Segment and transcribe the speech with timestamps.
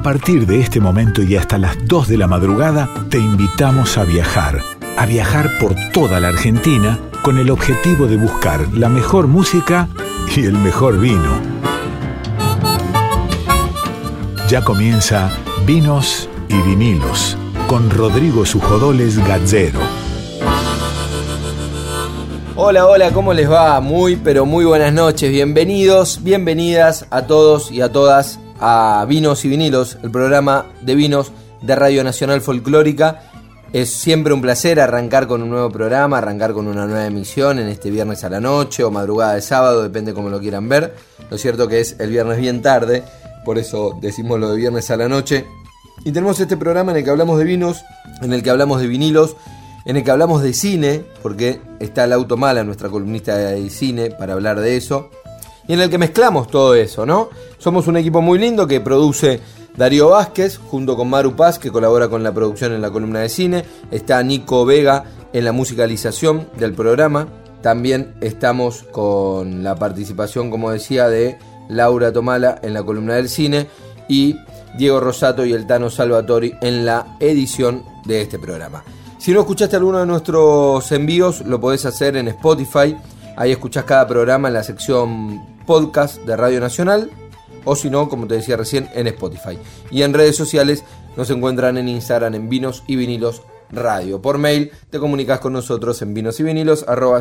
[0.00, 4.04] A partir de este momento y hasta las 2 de la madrugada, te invitamos a
[4.04, 4.62] viajar.
[4.96, 9.88] A viajar por toda la Argentina con el objetivo de buscar la mejor música
[10.34, 11.38] y el mejor vino.
[14.48, 15.30] Ya comienza
[15.66, 17.36] Vinos y Vinilos
[17.66, 19.80] con Rodrigo Sujodoles Gazzero.
[22.56, 23.78] Hola, hola, ¿cómo les va?
[23.82, 25.30] Muy, pero muy buenas noches.
[25.30, 31.32] Bienvenidos, bienvenidas a todos y a todas a Vinos y Vinilos, el programa de vinos
[31.62, 33.22] de Radio Nacional Folclórica.
[33.72, 37.68] Es siempre un placer arrancar con un nuevo programa, arrancar con una nueva emisión en
[37.68, 40.94] este viernes a la noche o madrugada de sábado, depende cómo lo quieran ver.
[41.30, 43.04] Lo cierto que es el viernes bien tarde,
[43.44, 45.46] por eso decimos lo de viernes a la noche.
[46.04, 47.84] Y tenemos este programa en el que hablamos de vinos,
[48.20, 49.36] en el que hablamos de vinilos,
[49.84, 54.32] en el que hablamos de cine, porque está el Mala, nuestra columnista de cine, para
[54.34, 55.10] hablar de eso,
[55.70, 57.28] y en el que mezclamos todo eso, ¿no?
[57.58, 59.38] Somos un equipo muy lindo que produce
[59.76, 63.28] Darío Vázquez, junto con Maru Paz, que colabora con la producción en la columna de
[63.28, 67.28] cine, está Nico Vega en la musicalización del programa,
[67.62, 73.68] también estamos con la participación, como decía, de Laura Tomala en la columna del cine
[74.08, 74.34] y
[74.76, 78.82] Diego Rosato y el Tano Salvatori en la edición de este programa.
[79.18, 82.96] Si no escuchaste alguno de nuestros envíos, lo podés hacer en Spotify.
[83.36, 87.10] Ahí escuchás cada programa en la sección podcast de Radio Nacional.
[87.64, 89.58] O si no, como te decía recién, en Spotify.
[89.90, 90.84] Y en redes sociales
[91.16, 93.42] nos encuentran en Instagram en Vinos y Vinilos
[93.72, 94.20] Radio.
[94.20, 96.14] Por mail te comunicas con nosotros en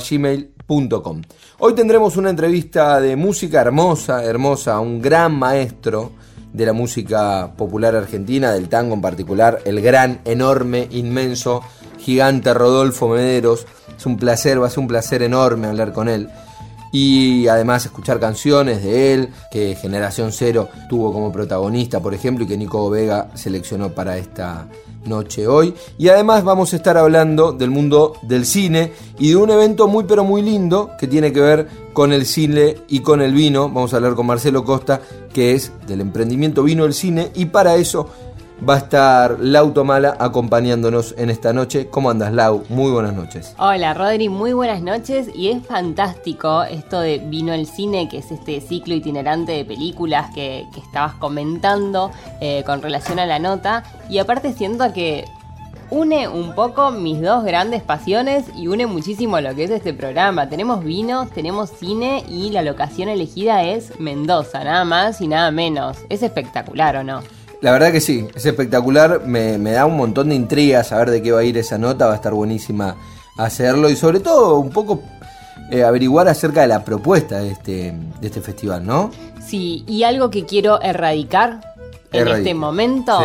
[0.10, 1.22] gmail.com
[1.60, 6.12] Hoy tendremos una entrevista de música hermosa, hermosa, un gran maestro
[6.54, 11.62] de la música popular argentina, del tango en particular, el gran, enorme, inmenso
[12.00, 13.68] gigante Rodolfo Mederos.
[14.00, 16.30] Es un placer, va a ser un placer enorme hablar con él.
[16.94, 22.48] Y además escuchar canciones de él, que Generación Cero tuvo como protagonista, por ejemplo, y
[22.48, 24.70] que Nico Vega seleccionó para esta
[25.06, 25.74] noche hoy.
[25.98, 30.06] Y además vamos a estar hablando del mundo del cine y de un evento muy
[30.06, 33.68] pero muy lindo que tiene que ver con el cine y con el vino.
[33.68, 35.02] Vamos a hablar con Marcelo Costa,
[35.34, 38.10] que es del emprendimiento Vino del Cine, y para eso
[38.68, 41.88] va a estar Lau Tomala acompañándonos en esta noche.
[41.90, 42.64] ¿Cómo andas, Lau?
[42.70, 43.56] Muy buenas noches.
[43.58, 45.30] Hola, Rodri, muy buenas noches.
[45.34, 50.34] Y es fantástico esto de Vino el Cine, que es este ciclo itinerante de películas
[50.34, 52.12] que, estabas comentando
[52.42, 53.84] eh, con relación a la nota.
[54.10, 55.26] Y aparte siento que
[55.92, 60.50] une un poco mis dos grandes pasiones y une muchísimo lo que es este programa.
[60.50, 65.98] Tenemos vinos, tenemos cine y la locación elegida es Mendoza, nada más y nada menos.
[66.10, 67.22] Es espectacular, ¿o no?
[67.62, 71.32] La verdad que sí, es espectacular, me, da un montón de intrigas saber de qué
[71.32, 72.96] va a ir esa nota, va a estar buenísima
[73.38, 75.02] hacerlo y sobre todo un poco
[75.72, 79.12] eh, averiguar acerca de la propuesta de este, de este festival, ¿no?
[79.46, 81.76] Sí, y algo que quiero erradicar
[82.12, 83.20] en este momento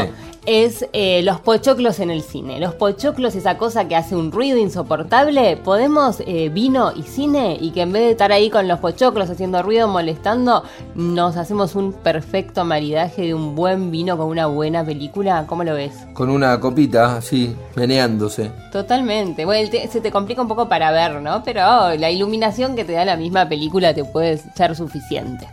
[0.46, 2.60] es eh, los pochoclos en el cine.
[2.60, 7.70] Los pochoclos, esa cosa que hace un ruido insoportable, podemos eh, vino y cine y
[7.70, 11.92] que en vez de estar ahí con los pochoclos haciendo ruido, molestando, nos hacemos un
[11.92, 15.46] perfecto maridaje de un buen vino con una buena película.
[15.46, 15.92] ¿Cómo lo ves?
[16.12, 18.50] Con una copita, sí, meneándose.
[18.72, 19.44] Totalmente.
[19.44, 21.42] Bueno, se te complica un poco para ver, ¿no?
[21.44, 25.48] Pero la iluminación que te da la misma película te puede ser suficiente.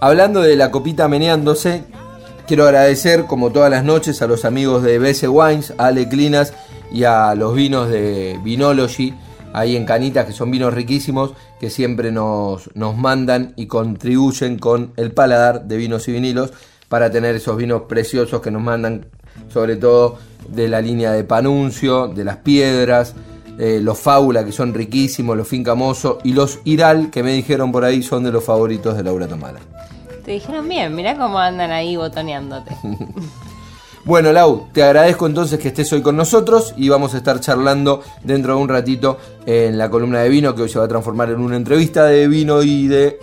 [0.00, 1.84] Hablando de la copita meneándose,
[2.46, 6.52] Quiero agradecer, como todas las noches, a los amigos de BS Wines, a Ale Clinas
[6.92, 9.14] y a los vinos de Vinology,
[9.52, 14.92] ahí en Canitas, que son vinos riquísimos, que siempre nos, nos mandan y contribuyen con
[14.96, 16.52] el paladar de vinos y vinilos
[16.88, 19.06] para tener esos vinos preciosos que nos mandan,
[19.52, 20.16] sobre todo
[20.48, 23.16] de la línea de Panuncio, de las piedras,
[23.58, 27.84] eh, los Fábula, que son riquísimos, los Fincamoso, y los Iral, que me dijeron por
[27.84, 29.58] ahí son de los favoritos de Laura Tomala.
[30.26, 32.76] Te dijeron bien, mirá cómo andan ahí botoneándote.
[34.04, 38.04] Bueno, Lau, te agradezco entonces que estés hoy con nosotros y vamos a estar charlando
[38.22, 41.30] dentro de un ratito en la columna de vino que hoy se va a transformar
[41.30, 43.18] en una entrevista de vino y de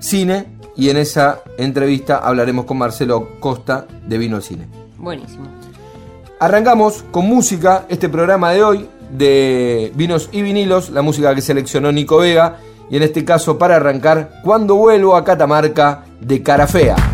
[0.00, 0.48] cine.
[0.76, 4.66] Y en esa entrevista hablaremos con Marcelo Costa de Vino y Cine.
[4.98, 5.46] Buenísimo.
[6.40, 11.90] Arrancamos con música este programa de hoy de vinos y vinilos, la música que seleccionó
[11.90, 12.58] Nico Vega
[12.92, 17.11] y en este caso para arrancar, cuando vuelvo a Catamarca de cara fea.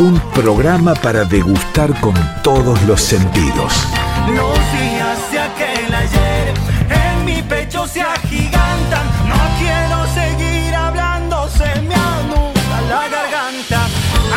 [0.00, 3.86] Un programa para degustar con todos los sentidos.
[4.34, 6.54] Los días de aquel ayer
[6.88, 9.06] en mi pecho se agigantan.
[9.28, 13.88] No quiero seguir hablando, se me anuda la garganta.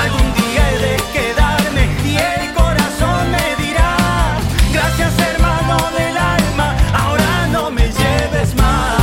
[0.02, 3.96] Algún día he de quedarme y el corazón me dirá:
[4.74, 9.00] Gracias, hermano del alma, ahora no me lleves más.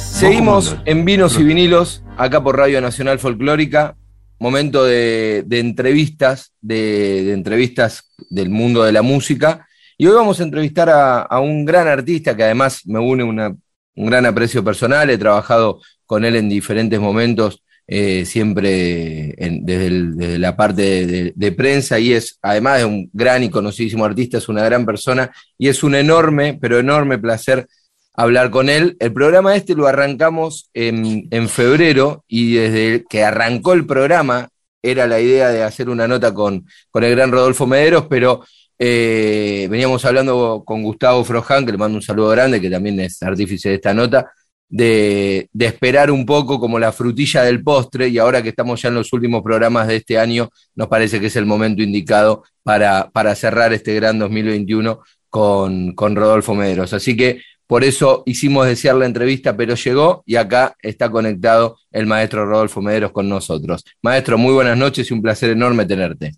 [0.00, 3.96] Seguimos en Vinos y Vinilos, acá por Radio Nacional Folclórica.
[4.38, 9.66] Momento de, entrevistas, de, entrevistas del mundo de la música.
[9.96, 14.26] Y hoy vamos a entrevistar a, un gran artista que además me une un gran
[14.26, 15.08] aprecio personal.
[15.08, 21.98] He trabajado con él en diferentes momentos, eh, siempre desde, la parte de, de- prensa.
[21.98, 25.30] Y es, además de un gran y conocidísimo artista, es una gran persona.
[25.56, 27.66] Y es un enorme, pero enorme placer
[28.14, 28.96] hablar con él.
[29.00, 34.48] El programa este lo arrancamos en, en febrero y desde que arrancó el programa
[34.82, 38.42] era la idea de hacer una nota con, con el gran Rodolfo Mederos, pero
[38.78, 43.22] eh, veníamos hablando con Gustavo Froján, que le mando un saludo grande, que también es
[43.22, 44.32] artífice de esta nota,
[44.68, 48.88] de, de esperar un poco como la frutilla del postre y ahora que estamos ya
[48.88, 53.10] en los últimos programas de este año, nos parece que es el momento indicado para,
[53.10, 56.92] para cerrar este gran 2021 con, con Rodolfo Mederos.
[56.92, 62.04] Así que por eso hicimos desear la entrevista, pero llegó y acá está conectado el
[62.04, 63.84] maestro Rodolfo Mederos con nosotros.
[64.02, 66.32] Maestro, muy buenas noches y un placer enorme tenerte.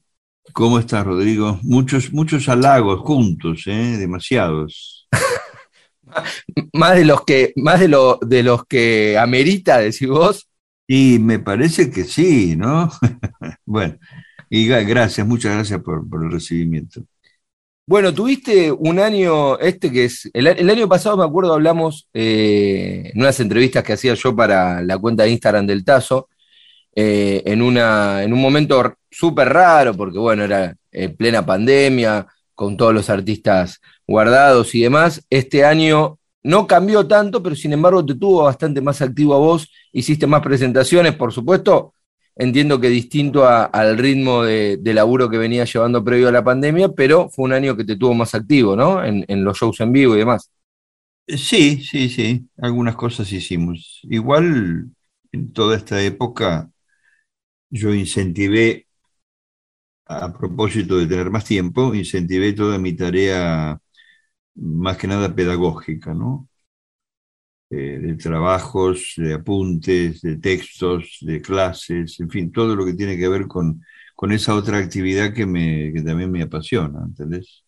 [0.53, 1.59] ¿Cómo estás, Rodrigo?
[1.63, 3.97] Muchos, muchos halagos juntos, ¿eh?
[3.99, 5.09] demasiados.
[6.75, 10.51] Más de los que, más de, lo, de los que amerita, decís vos.
[10.87, 12.91] Y me parece que sí, ¿no?
[13.65, 13.97] bueno,
[14.51, 17.03] y gracias, muchas gracias por, por el recibimiento.
[17.85, 23.11] Bueno, tuviste un año, este que es, el, el año pasado me acuerdo hablamos eh,
[23.13, 26.29] en unas entrevistas que hacía yo para la cuenta de Instagram del Tazo,
[26.95, 32.77] eh, en, una, en un momento súper raro, porque bueno, era en plena pandemia, con
[32.77, 35.27] todos los artistas guardados y demás.
[35.29, 39.69] Este año no cambió tanto, pero sin embargo te tuvo bastante más activo a vos,
[39.93, 41.95] hiciste más presentaciones, por supuesto,
[42.37, 46.91] entiendo que distinto al ritmo de, de laburo que venía llevando previo a la pandemia,
[46.91, 49.05] pero fue un año que te tuvo más activo, ¿no?
[49.05, 50.51] En, en los shows en vivo y demás.
[51.27, 54.01] Eh, Sí, sí, sí, algunas cosas hicimos.
[54.05, 54.91] Igual,
[55.33, 56.71] en toda esta época,
[57.71, 58.87] yo incentivé,
[60.07, 63.81] a propósito de tener más tiempo, incentivé toda mi tarea,
[64.57, 66.49] más que nada pedagógica, ¿no?
[67.75, 73.17] Eh, de trabajos, de apuntes, de textos, de clases, en fin, todo lo que tiene
[73.17, 73.81] que ver con,
[74.15, 77.65] con esa otra actividad que, me, que también me apasiona, ¿entendés?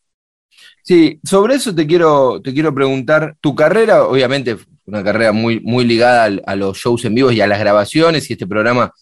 [0.82, 3.34] Sí, sobre eso te quiero, te quiero preguntar.
[3.40, 7.46] Tu carrera, obviamente, una carrera muy, muy ligada a los shows en vivo y a
[7.46, 8.92] las grabaciones, y este programa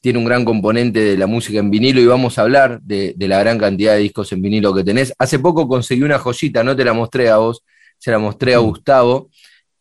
[0.00, 3.26] tiene un gran componente de la música en vinilo, y vamos a hablar de, de
[3.26, 5.12] la gran cantidad de discos en vinilo que tenés.
[5.18, 7.64] Hace poco conseguí una joyita, no te la mostré a vos,
[7.98, 9.28] se la mostré a Gustavo,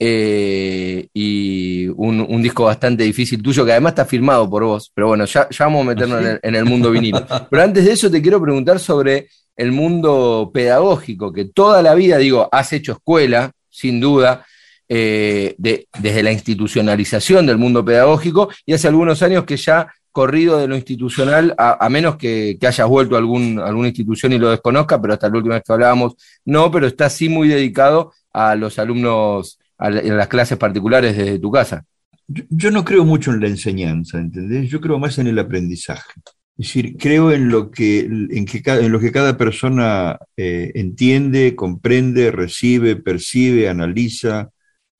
[0.03, 5.10] eh, y un, un disco bastante difícil tuyo, que además está firmado por vos, pero
[5.10, 7.24] bueno, ya, ya vamos a meternos ¿Ah, en, el, en el mundo vinilo.
[7.51, 12.17] Pero antes de eso te quiero preguntar sobre el mundo pedagógico, que toda la vida,
[12.17, 14.43] digo, has hecho escuela, sin duda,
[14.89, 20.58] eh, de- desde la institucionalización del mundo pedagógico, y hace algunos años que ya corrido
[20.58, 24.34] de lo institucional, a, a menos que, que hayas vuelto a algún, a alguna institución
[24.34, 27.48] y lo desconozca, pero hasta la última vez que hablábamos, no, pero está sí muy
[27.48, 31.83] dedicado a los alumnos, a, la- a las clases particulares desde tu casa.
[32.27, 34.69] Yo, yo no creo mucho en la enseñanza, ¿entendés?
[34.69, 36.13] Yo creo más en el aprendizaje.
[36.57, 41.55] Es decir, creo en lo que, en que, en lo que cada persona eh, entiende,
[41.55, 44.50] comprende, recibe, percibe, analiza,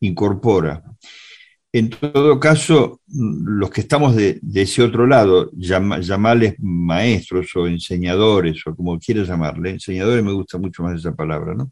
[0.01, 0.83] incorpora.
[1.73, 7.67] En todo caso, los que estamos de, de ese otro lado, llama- llamarles maestros o
[7.67, 11.71] enseñadores o como quieras llamarle, enseñadores me gusta mucho más esa palabra, ¿no?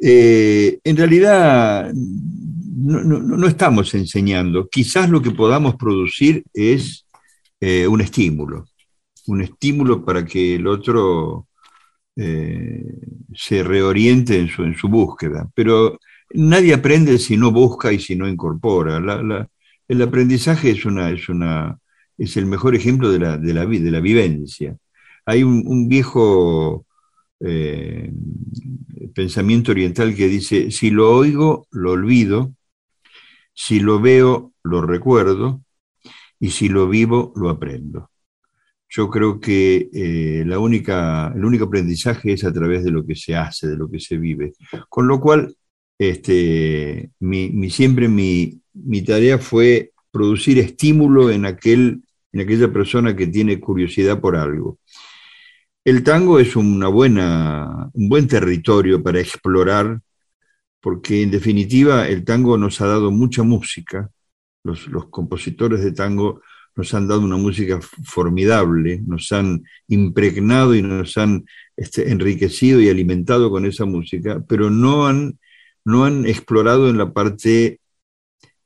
[0.00, 4.68] Eh, en realidad no, estamos enseñando.
[4.68, 7.06] Quizás lo que podamos producir es
[7.60, 8.66] eh, un estímulo,
[9.26, 11.48] un estímulo para que el otro
[12.16, 12.84] eh,
[13.34, 15.48] se reoriente en su, en su búsqueda.
[15.54, 15.98] Pero
[16.34, 18.98] nadie aprende si no busca y si no incorpora.
[19.88, 21.78] El aprendizaje es, una, es, una,
[22.18, 24.76] es el mejor ejemplo de la, de la, de la vivencia.
[25.24, 26.85] Hay un viejo
[27.40, 28.12] eh,
[29.14, 32.52] pensamiento oriental que dice, si lo oigo, lo olvido,
[33.54, 35.62] si lo veo, lo recuerdo,
[36.38, 38.10] y si lo vivo, lo aprendo.
[38.88, 43.16] Yo creo que eh, la única, el único aprendizaje es a través de lo que
[43.16, 44.52] se hace, de lo que se vive.
[44.88, 45.54] Con lo cual,
[45.98, 52.02] este, mi, mi- siempre mi, mi tarea fue producir estímulo en, aquel,
[52.32, 54.78] en aquella persona que tiene curiosidad por algo.
[55.86, 60.00] El tango es una buena, un buen territorio para explorar,
[60.80, 64.10] porque en definitiva el tango nos ha dado mucha música,
[64.64, 66.40] los, los compositores de tango
[66.74, 71.44] nos han dado una música formidable, nos han impregnado y nos han
[71.76, 75.38] este, enriquecido y alimentado con esa música, pero no han,
[75.84, 77.78] no han explorado en la parte,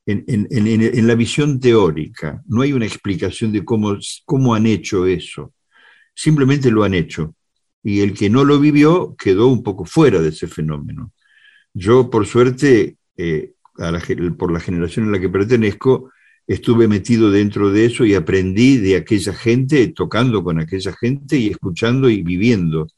[0.07, 2.43] en, en, en, la visión teórica.
[2.47, 5.53] No hay una explicación de cómo, cómo han hecho eso.
[6.21, 7.35] Simplemente lo han hecho.
[7.83, 11.13] Y el que no lo vivió quedó un poco fuera de ese fenómeno.
[11.73, 13.55] Yo, por suerte, eh,
[14.37, 16.13] por la generación en la que pertenezco,
[16.47, 21.49] estuve metido dentro de eso y aprendí de aquella gente, tocando con aquella gente y
[21.49, 22.89] escuchando y viviendo.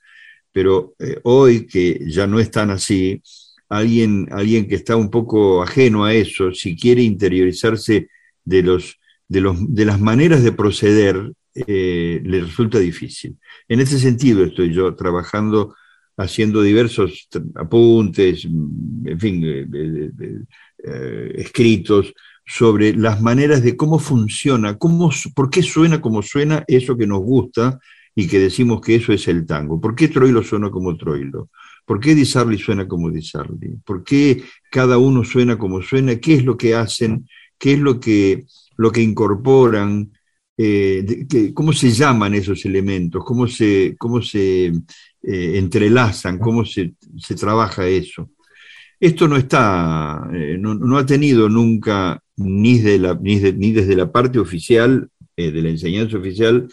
[0.51, 3.23] Pero eh, hoy que ya no es tan así,
[3.69, 8.09] alguien, alguien que está un poco ajeno a eso, si quiere interiorizarse
[8.45, 8.99] de, los,
[9.29, 13.37] de, los, de las maneras de proceder, eh, le resulta difícil.
[13.69, 15.75] En ese sentido estoy yo trabajando,
[16.17, 22.13] haciendo diversos apuntes, en fin, eh, escritos
[22.45, 27.21] sobre las maneras de cómo funciona, cómo, por qué suena como suena eso que nos
[27.21, 27.79] gusta
[28.15, 29.81] y que decimos que eso es el tango.
[29.81, 31.51] ¿Por qué Troilo suena como Troilo?
[31.85, 33.23] ¿Por qué Di suena como Di
[33.85, 36.17] ¿Por qué cada uno suena como suena?
[36.17, 37.27] ¿Qué es lo que hacen?
[37.59, 40.13] ¿Qué es lo que, lo que incorporan?
[40.57, 43.25] Eh, ¿Cómo se llaman esos elementos?
[43.25, 44.73] ¿Cómo se, cómo se eh,
[45.23, 46.39] entrelazan?
[46.39, 48.31] ¿Cómo se, se, trabaja eso?
[49.01, 53.39] Esto no está, eh, no, no, ha tenido nunca ni, de la, ni,
[53.73, 56.69] desde la parte oficial, de la enseñanza oficial,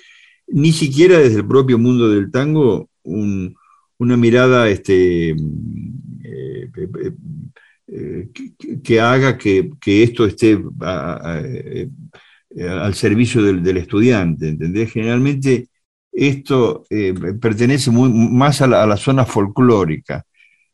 [0.47, 5.35] ni siquiera desde el propio mundo del tango, una mirada este,
[8.83, 9.71] que, haga que,
[10.03, 10.59] esto esté
[12.57, 14.91] al servicio del, estudiante, ¿entendés?
[14.91, 15.67] Generalmente
[16.11, 16.85] esto
[17.39, 20.25] pertenece más a la zona folclórica.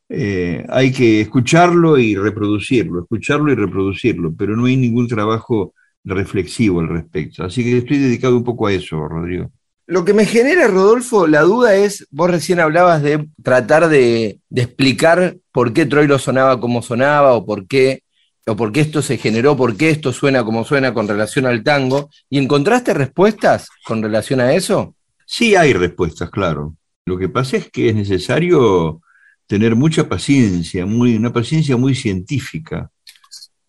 [0.07, 6.79] Eh, hay que escucharlo y reproducirlo, escucharlo y reproducirlo, pero no hay ningún trabajo reflexivo
[6.79, 7.43] al respecto.
[7.43, 9.51] Así que estoy dedicado un poco a eso, Rodrigo.
[9.87, 15.37] Lo que me genera, Rodolfo, la duda es, vos recién hablabas de tratar de, explicar
[15.51, 18.01] por qué Troilo sonaba como sonaba o por qué
[18.47, 21.63] o por qué esto se generó, por qué esto suena como suena con relación al
[21.63, 22.09] tango.
[22.29, 24.95] ¿Y encontraste respuestas con relación a eso?
[25.25, 26.75] Sí, hay respuestas, claro.
[27.05, 29.01] Lo que pasa es que es necesario
[29.47, 32.89] tener mucha paciencia, muy, una paciencia muy científica.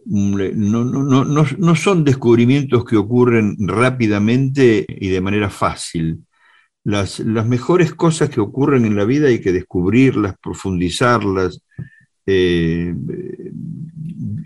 [0.04, 6.25] Mm, no, no, no, no, son descubrimientos que ocurren rápidamente y de manera fácil.
[6.85, 11.61] Las, las, mejores cosas que ocurren en la vida hay que descubrirlas, profundizarlas.
[12.26, 12.95] Eh,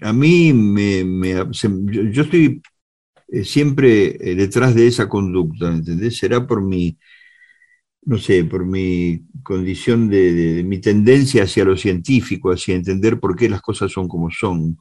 [0.02, 1.04] a mí me,
[2.12, 2.62] yo, estoy
[3.28, 6.19] eh, siempre eh, detrás de esa conducta, ¿entendés?
[6.19, 6.99] Será por mi,
[8.02, 13.49] no sé, por mi condición de, mi tendencia hacia lo científico, hacia entender por qué
[13.49, 14.78] las cosas son como son.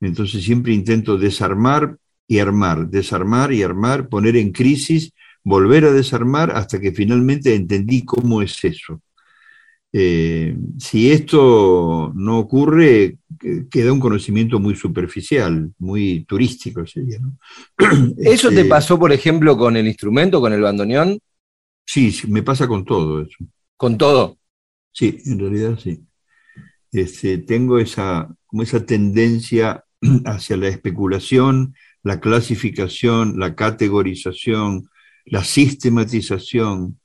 [0.00, 1.96] Entonces siempre intento desarmar
[2.28, 5.12] y armar, desarmar y armar, poner en crisis,
[5.44, 9.00] volver a desarmar hasta que finalmente entendí cómo es eso.
[9.98, 13.16] Eh, si esto no ocurre,
[13.70, 17.18] queda un conocimiento muy superficial, muy turístico sería.
[18.18, 21.18] ¿Eso te este pasó, por ejemplo, con el instrumento, con el bandoneón?
[21.86, 23.38] Sí, me pasa con todo eso.
[23.78, 24.36] ¿Con todo?
[24.92, 26.04] Sí, en realidad sí.
[26.92, 29.82] Este, tengo esa, como esa tendencia
[30.26, 34.90] hacia la especulación, la clasificación, la categorización,
[35.24, 37.00] la sistematización.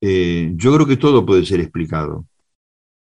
[0.00, 2.26] Eh, yo creo que todo puede ser explicado.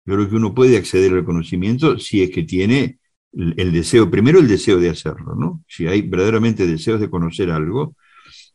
[0.05, 2.99] Yo creo que uno puede acceder al conocimiento si es que tiene
[3.33, 5.63] el, deseo, primero el deseo de hacerlo, ¿no?
[5.69, 7.95] Si hay verdaderamente deseos de conocer algo,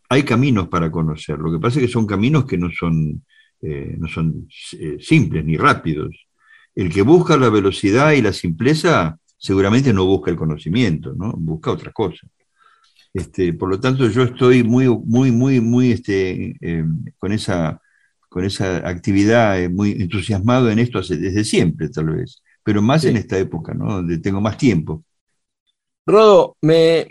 [0.10, 1.38] hay caminos para conocer.
[1.38, 3.24] Lo que pasa es que son caminos que no son,
[3.62, 4.48] eh, no son
[4.80, 6.16] eh, simples ni rápidos.
[6.76, 11.34] El que busca la velocidad y la simpleza seguramente no busca el conocimiento, ¿no?
[11.34, 12.28] Busca otra cosa.
[13.14, 16.56] Este, por lo tanto, yo estoy muy, muy, muy, muy este,
[17.20, 17.80] con, esa,
[18.34, 23.16] con esa actividad, eh, muy entusiasmado en esto desde siempre, tal vez, pero más en
[23.16, 23.98] esta época, ¿no?
[23.98, 25.04] Donde tengo más tiempo.
[26.08, 27.06] Rodo, me,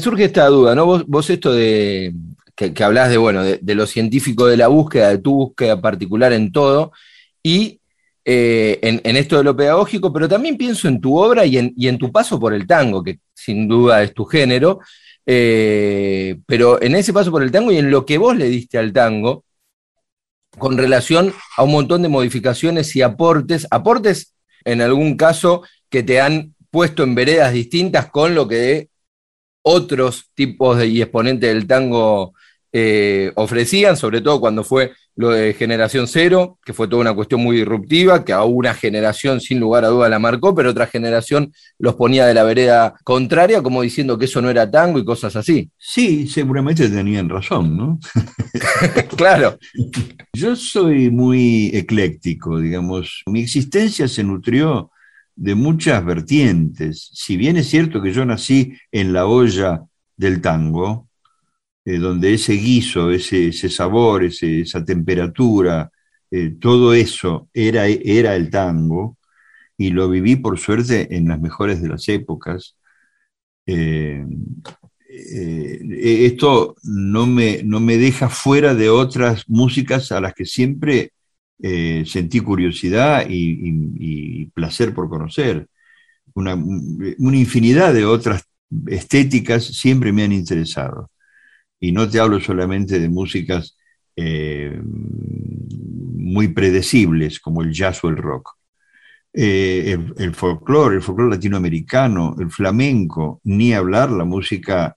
[0.00, 1.04] surge esta duda, ¿no?
[1.06, 2.14] Vos, esto de
[2.56, 6.32] que, que hablás de, bueno, de, lo científico de la búsqueda, de tu búsqueda particular
[6.32, 6.92] en todo,
[7.42, 7.78] y
[8.24, 12.10] eh, en, esto de lo pedagógico, pero también pienso en tu obra y en, tu
[12.10, 14.80] paso por el tango, que sin duda es tu género,
[15.26, 18.78] eh, pero en ese paso por el tango y en lo que vos le diste
[18.78, 19.44] al tango,
[20.58, 24.34] con relación a un montón de modificaciones y aportes, aportes
[24.64, 28.88] en algún caso que te han puesto en veredas distintas con lo que
[29.62, 32.34] otros tipos de, y exponentes del tango
[32.72, 37.40] eh, ofrecían, sobre todo cuando fue lo de Generación Cero, que fue toda una cuestión
[37.40, 41.52] muy disruptiva, que a una generación sin lugar a duda la marcó, pero otra generación
[41.78, 45.36] los ponía de la vereda contraria, como diciendo que eso no era tango y cosas
[45.36, 45.70] así.
[45.78, 48.00] Sí, seguramente tenían razón, ¿no?
[49.16, 49.58] claro.
[50.32, 53.22] Yo soy muy ecléctico, digamos.
[53.26, 54.90] Mi existencia se nutrió
[55.36, 57.10] de muchas vertientes.
[57.12, 59.82] Si bien es cierto que yo nací en la olla
[60.16, 61.08] del tango,
[61.86, 65.90] eh, donde ese guiso, ese, sabor, esa temperatura,
[66.30, 69.18] eh, todo eso era, era el tango,
[69.76, 72.76] y lo viví por suerte en las mejores de las épocas.
[73.66, 74.24] Eh,
[75.08, 81.12] esto no me, no me deja fuera de otras músicas a las que siempre
[82.04, 85.68] sentí curiosidad y, placer por conocer.
[86.34, 86.54] Una,
[87.36, 88.44] infinidad de otras
[88.86, 91.10] estéticas siempre me han interesado
[91.80, 93.76] y no te hablo solamente de músicas
[94.16, 98.50] eh, muy predecibles como el jazz o el rock.
[99.36, 104.96] Eh, el, folclore, el folclore latinoamericano, el flamenco, ni hablar la música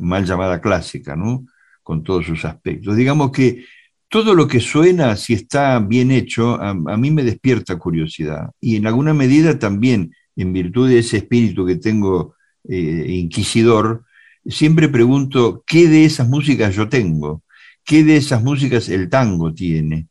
[0.00, 1.46] mal llamada clásica, ¿no?
[1.82, 2.96] Con todos sus aspectos.
[2.96, 3.66] Digamos que
[4.08, 8.50] todo lo que suena, si está bien hecho, a, mí me despierta curiosidad.
[8.60, 12.34] Y en alguna medida también, en virtud de ese espíritu que tengo
[12.66, 14.05] eh, inquisidor,
[14.48, 17.42] siempre pregunto, ¿qué de esas músicas yo tengo?
[17.84, 20.08] ¿Qué de esas músicas el tango tiene?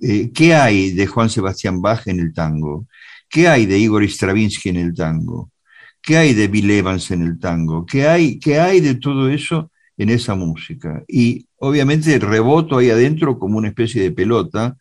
[0.00, 2.86] Eh, ¿Qué hay de Juan Sebastián Bach en el tango?
[3.28, 5.50] ¿Qué hay de Igor Stravinsky en el tango?
[6.02, 7.84] ¿Qué hay de Bill Evans en el tango?
[7.84, 11.02] ¿Qué hay, qué hay de todo eso en esa música?
[11.06, 14.76] Y obviamente reboto ahí adentro como una especie de pelota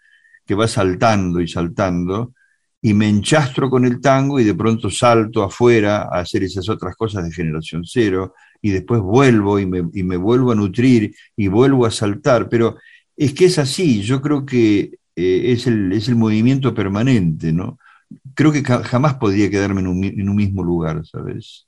[0.45, 2.33] que va saltando y saltando
[2.81, 6.95] y me enchastro con el tango y de pronto salto afuera a hacer esas otras
[6.95, 11.91] cosas de generación cero, y después vuelvo y me, vuelvo a nutrir y vuelvo a
[11.91, 12.77] saltar, pero
[13.15, 17.77] es que es así, yo creo que eh, es, el, es, el, movimiento permanente, ¿no?
[18.33, 21.67] Creo que jamás podría quedarme en un, mismo lugar, ¿sabes?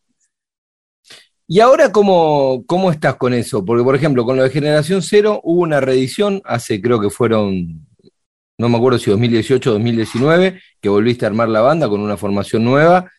[1.48, 3.64] ¿Y ahora cómo, cómo estás con eso?
[3.66, 7.86] Porque, por ejemplo, con lo de Generación Cero hubo una reedición hace, creo que fueron,
[8.58, 12.16] no me acuerdo si 2018 o 2019, que volviste a armar la banda con una
[12.16, 13.12] formación nueva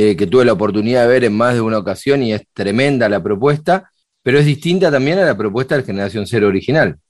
[0.00, 3.08] eh, que tuve la oportunidad de ver en más de una ocasión y es tremenda
[3.08, 3.90] la propuesta,
[4.22, 7.00] pero es distinta también a la propuesta de Generación Cero original.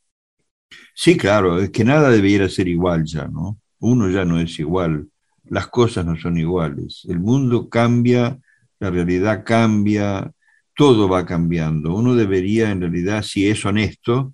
[0.94, 3.58] Sí, claro, es que nada debiera ser igual ya, ¿no?
[3.80, 5.06] Uno ya no es igual,
[5.50, 8.38] las cosas no son iguales, el mundo cambia,
[8.80, 10.32] la realidad cambia,
[10.74, 11.94] todo va cambiando.
[11.94, 14.32] Uno debería, en realidad, si es honesto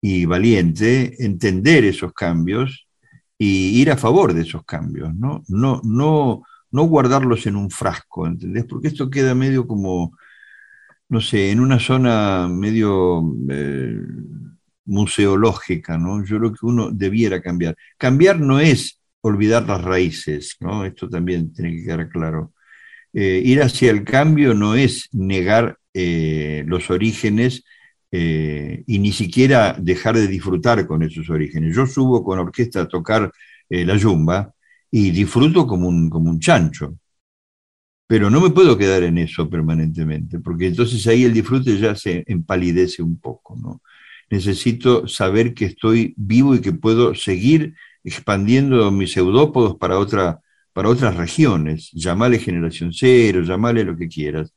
[0.00, 2.88] y valiente, entender esos cambios
[3.38, 5.44] y ir a favor de esos cambios, ¿no?
[5.46, 8.64] No, no no guardarlos en un frasco, ¿entendés?
[8.64, 10.16] Porque esto queda medio como,
[11.08, 13.98] no sé, en una zona medio eh,
[14.84, 16.24] museológica, ¿no?
[16.24, 17.76] Yo creo que uno debiera cambiar.
[17.96, 20.84] Cambiar no es olvidar las raíces, ¿no?
[20.84, 22.52] Esto también tiene que quedar claro.
[23.12, 27.64] Eh, ir hacia el cambio no es negar eh, los orígenes
[28.18, 31.76] y ni siquiera dejar de disfrutar con esos orígenes.
[31.76, 33.30] Yo subo con orquesta a tocar
[33.68, 34.54] la yumba
[34.90, 36.96] y disfruto como un, como un chancho.
[38.06, 42.24] Pero no me puedo quedar en eso permanentemente, porque entonces ahí el disfrute ya se
[42.26, 43.56] empalidece un poco.
[43.56, 43.82] ¿no?
[44.30, 50.40] Necesito saber que estoy vivo y que puedo seguir expandiendo mis pseudópodos para, otra,
[50.72, 51.90] para otras regiones.
[51.92, 54.54] Llamale generación cero, llamale lo que quieras.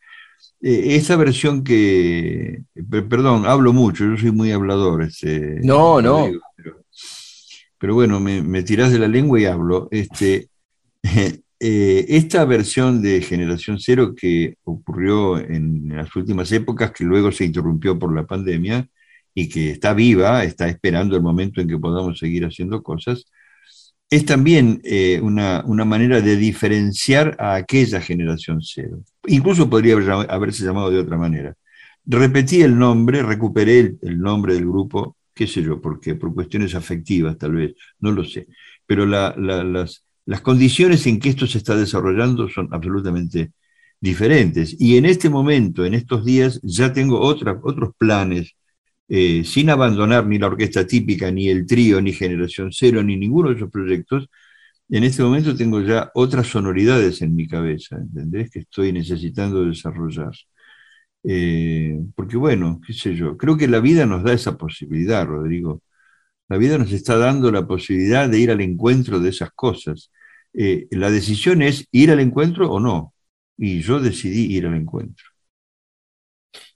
[0.62, 2.63] Eh, esa versión que,
[3.10, 5.02] perdón, hablo mucho, yo soy muy hablador.
[5.02, 6.30] Este, no, no
[7.80, 9.88] pero bueno, me, me tirás de la lengua y hablo.
[9.92, 10.50] Este,
[11.04, 17.46] eh, esta versión de Generación Cero que ocurrió en las últimas épocas, que luego se
[17.46, 18.88] interrumpió por la pandemia
[19.34, 23.26] y que está viva, está esperando el momento en que podamos seguir haciendo cosas,
[24.10, 29.04] es también eh, una, manera de diferenciar a aquella generación cero.
[29.28, 29.96] Incluso podría
[30.30, 31.54] haberse llamado de otra manera.
[32.06, 37.38] Repetí el nombre, recuperé el nombre del grupo qué sé yo, porque por cuestiones afectivas
[37.38, 38.47] tal vez, no lo sé.
[38.86, 40.04] Pero las,
[40.43, 43.54] condiciones en que esto se está desarrollando son absolutamente
[44.02, 44.75] diferentes.
[44.80, 48.54] Y en este momento, en estos días, ya tengo otros planes,
[49.08, 53.49] eh, sin abandonar ni la orquesta típica, ni el trío, ni Generación Cero, ni ninguno
[53.49, 54.28] de esos proyectos.
[54.89, 58.52] En este momento tengo ya otras sonoridades en mi cabeza, ¿entendés?
[58.52, 60.34] Que estoy necesitando desarrollar.
[61.24, 65.82] Eh, porque bueno, qué sé yo, creo que la vida nos da esa posibilidad, Rodrigo.
[66.50, 70.12] La vida nos está dando la posibilidad de ir al encuentro de esas cosas.
[70.54, 73.14] Eh, la decisión es ir al encuentro o no.
[73.58, 75.26] Y yo decidí ir al encuentro.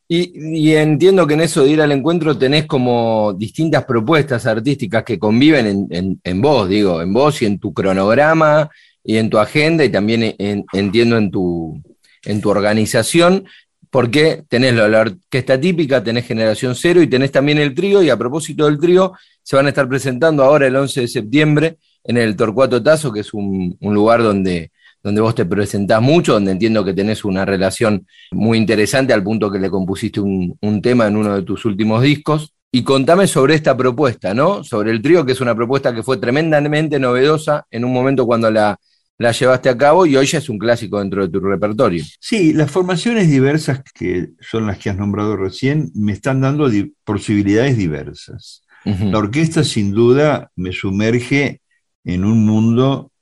[0.07, 5.17] Y, entiendo que en eso de ir al encuentro tenés como distintas propuestas artísticas que
[5.17, 8.69] conviven en, vos, digo, en vos y en tu cronograma
[9.03, 11.81] y en tu agenda y también entiendo en tu,
[12.25, 13.45] en tu organización,
[13.93, 18.17] porque tenés la orquesta típica, tenés Generación Cero y tenés también el trío, y a
[18.17, 22.35] propósito del trío, se van a estar presentando ahora el 11 de septiembre en el
[22.35, 24.71] Torcuato Tazo, que es un lugar donde
[25.03, 29.51] donde vos te presentás mucho, donde entiendo que tenés una relación muy interesante al punto
[29.51, 32.53] que le compusiste un, tema en uno de tus últimos discos.
[32.71, 34.63] Y contame sobre esta propuesta, ¿no?
[34.63, 38.49] Sobre el trío, que es una propuesta que fue tremendamente novedosa en un momento cuando
[38.49, 38.79] la,
[39.23, 42.03] la llevaste a cabo y hoy ya es un clásico dentro de tu repertorio.
[42.19, 46.69] Sí, las formaciones diversas que son las que has nombrado recién me están dando
[47.05, 48.63] posibilidades diversas.
[48.83, 51.61] La orquesta sin duda me sumerge
[52.03, 53.13] en un mundo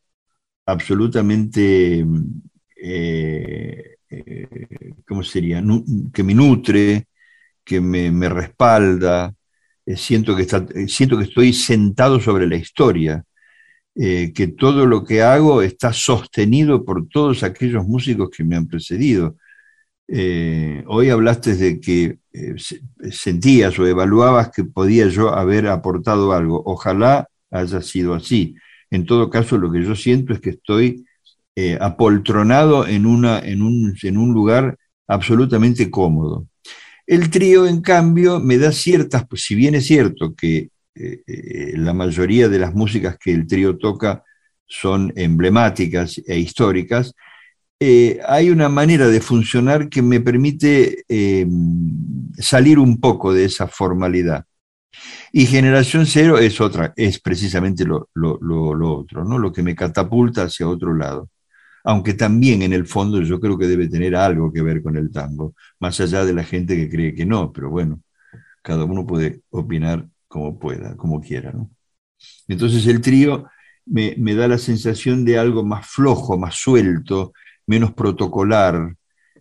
[0.65, 2.03] absolutamente,
[2.75, 5.63] eh, eh, ¿cómo sería?
[6.11, 7.05] que me nutre,
[7.63, 9.35] que me, respalda,
[9.85, 13.23] eh, siento, que está, siento que estoy sentado sobre la historia,
[13.93, 19.35] que todo lo que hago está sostenido por todos aquellos músicos que me han precedido.
[20.87, 22.19] hoy hablaste de que
[23.11, 26.63] sentías o evaluabas que podía yo haber aportado algo.
[26.65, 28.55] Ojalá haya sido así.
[28.89, 31.05] En todo caso, lo que yo siento es que estoy
[31.55, 34.77] eh, apoltronado en, una, en, un, en un lugar
[35.07, 36.47] absolutamente cómodo.
[37.07, 41.73] El trío, en cambio, me da ciertas, pues, si bien es cierto que eh, eh,
[41.77, 44.23] la mayoría de las músicas que el trío toca
[44.65, 47.13] son emblemáticas e históricas,
[48.27, 51.03] hay una manera de funcionar que me permite
[52.37, 54.45] salir un poco de esa formalidad.
[55.31, 59.39] Y generación cero es otra, es precisamente lo, otro, ¿no?
[59.39, 61.29] Lo que me catapulta hacia otro lado.
[61.83, 65.11] Aunque también en el fondo yo creo que debe tener algo que ver con el
[65.11, 68.01] tango, más allá de la gente que cree que no, pero bueno,
[68.61, 71.69] cada uno puede opinar como pueda, como quiera, ¿no?
[72.47, 73.45] Entonces el trío
[73.85, 77.33] me, da la sensación de algo más flojo, más suelto,
[77.67, 78.95] menos protocolar,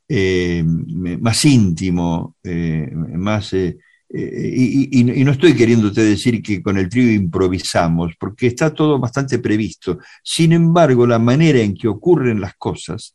[0.09, 3.79] eh, más íntimo, eh, más eh,
[4.13, 9.39] eh, y, no estoy queriéndote decir que con el trío improvisamos, porque está todo bastante
[9.39, 9.99] previsto.
[10.25, 13.15] Sin embargo, la manera en que ocurren las cosas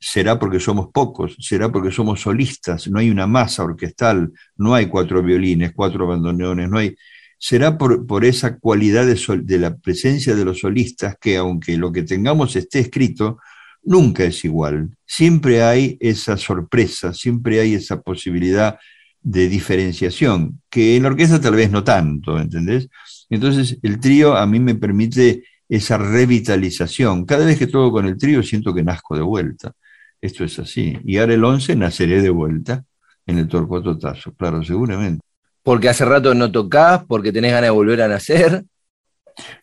[0.00, 4.86] será porque somos pocos, será porque somos solistas, no hay una masa orquestal, no hay
[4.86, 6.96] cuatro violines, cuatro bandoneones, no hay...
[7.38, 12.02] Será por, esa cualidad de, de la presencia de los solistas que aunque lo que
[12.02, 13.38] tengamos esté escrito,
[13.82, 14.90] nunca es igual.
[15.06, 18.78] Siempre hay esa sorpresa, siempre hay esa posibilidad
[19.22, 22.88] de diferenciación, que en la orquesta tal vez no tanto, ¿entendés?
[23.30, 27.24] Entonces el trío a mí me permite esa revitalización.
[27.24, 29.72] Cada vez que toco con el trío siento que nazco de vuelta.
[30.20, 30.98] Esto es así.
[31.04, 32.84] Y ahora el 11 naceré de vuelta
[33.26, 35.20] en el Torcuato Tazo, claro, seguramente.
[35.62, 38.64] Porque hace rato no tocás, porque tenés ganas de volver a nacer.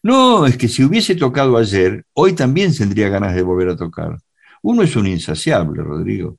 [0.01, 4.17] No, es que si hubiese tocado ayer, hoy también tendría ganas de volver a tocar.
[4.61, 6.37] Uno es un insaciable, Rodrigo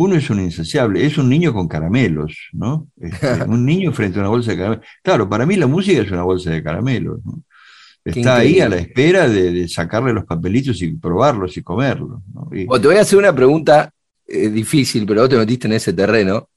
[0.00, 2.88] uno es un insaciable, es un niño con caramelos, ¿no?
[2.96, 4.86] Este, un niño frente a una bolsa de caramelos.
[5.02, 7.42] Claro, para mí la música es una bolsa de caramelos, ¿no?
[8.04, 12.22] Está ahí a la espera de, sacarle los papelitos y probarlos y comerlos.
[12.50, 13.92] te voy a hacer una pregunta
[14.26, 16.48] eh, difícil, pero vos te metiste en ese terreno.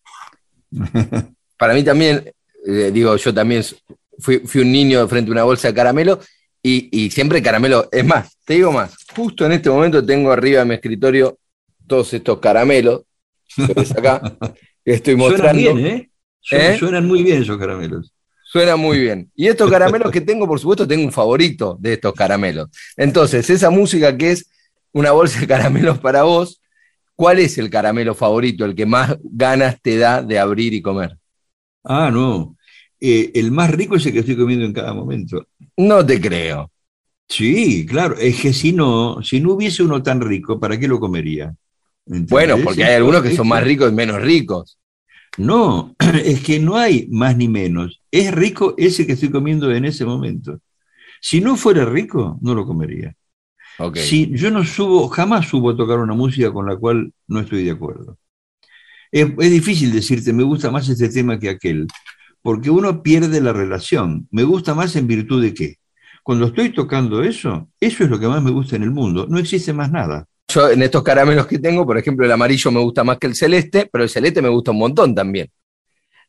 [1.58, 2.24] para mí también,
[2.66, 3.64] eh, digo, yo también
[4.20, 6.20] fui, un niño frente a una bolsa de caramelo
[6.62, 7.90] y, y siempre caramelo.
[7.92, 11.38] Es más, te digo más, justo en este momento tengo arriba de mi escritorio
[11.88, 13.02] todos estos caramelos
[13.98, 14.38] acá,
[14.86, 15.62] estoy mostrando.
[15.62, 16.12] Suenan bien, ¿eh?
[16.52, 16.78] ¿eh?
[16.78, 18.14] Suenan, muy bien esos caramelos.
[18.54, 19.32] Suena muy bien.
[19.36, 22.70] Y estos caramelos que tengo, por supuesto, tengo un favorito de estos caramelos.
[22.96, 24.48] Entonces, esa música que es
[24.92, 26.62] una bolsa de caramelos para vos,
[27.16, 31.18] ¿cuál es el caramelo favorito, el que más ganas te da de abrir y comer?
[31.84, 32.56] Ah, no.
[33.00, 35.48] Eh, el más rico es el que estoy comiendo en cada momento.
[35.76, 36.70] No te creo.
[37.28, 38.16] Sí, claro.
[38.20, 41.56] Es que si no, si no hubiese uno tan rico, ¿para qué lo comería?
[42.06, 44.78] Bueno, porque hay algunos que son más ricos y menos ricos.
[45.38, 48.02] No, es que no hay más ni menos.
[48.12, 50.60] Es rico ese que estoy comiendo en ese momento.
[51.22, 53.16] Si no fuera rico, no lo comería.
[53.96, 57.64] Si yo no subo, jamás subo a tocar una música con la cual no estoy
[57.64, 58.18] de acuerdo.
[59.12, 61.88] Es, es, difícil decirte, me gusta más este tema que aquel,
[62.42, 64.28] porque uno pierde la relación.
[64.32, 65.78] Me gusta más en virtud de qué.
[66.24, 69.26] Cuando estoy tocando eso, eso es lo que más me gusta en el mundo.
[69.28, 70.28] No existe más nada.
[70.54, 73.36] Yo en estos caramelos que tengo, por ejemplo, el amarillo me gusta más que el
[73.36, 75.50] celeste, pero el celeste me gusta un montón también.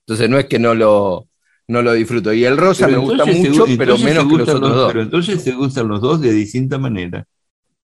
[0.01, 1.29] Entonces no es que no lo,
[1.69, 2.33] no lo disfruto.
[2.33, 4.93] Y el rosa me gusta mucho, pero menos que los otros dos.
[4.93, 7.27] Pero entonces te gustan los dos de distinta manera.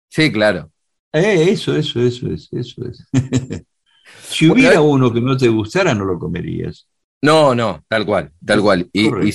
[0.08, 0.70] Sí, claro.
[1.12, 3.04] Eh, eso, eso, eso es, eso es.
[4.28, 6.86] Si hubiera uno que no te gustara, no lo comerías.
[7.20, 8.88] No, no, tal cual, tal cual.
[8.92, 9.32] Y, y,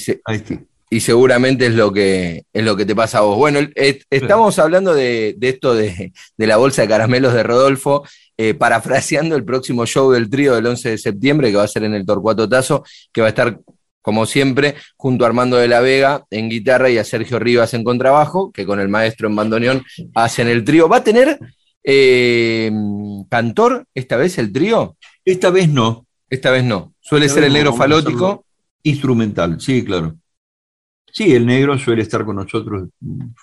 [0.99, 3.38] seguramente es lo que es lo que te pasa a vos.
[3.38, 8.03] Bueno, estamos hablando de, esto de, la bolsa de caramelos de Rodolfo,
[8.38, 11.84] eh, parafraseando el próximo show del trío del 11 de septiembre, que va a ser
[11.84, 13.60] en el Torcuato Tazo, que va a estar,
[14.01, 17.84] como siempre, junto a Armando de la Vega en guitarra y a Sergio Rivas en
[17.84, 20.88] contrabajo, que con el maestro en bandoneón hacen el trío.
[20.88, 21.39] ¿Va a tener
[21.84, 22.71] eh,
[23.29, 24.97] cantor esta vez el trío?
[25.23, 26.05] Esta vez no.
[26.29, 26.93] Esta vez no.
[26.99, 28.45] Suele ser el negro falótico.
[28.84, 30.15] Instrumental, sí, claro.
[31.15, 32.89] Sí, el negro suele estar con nosotros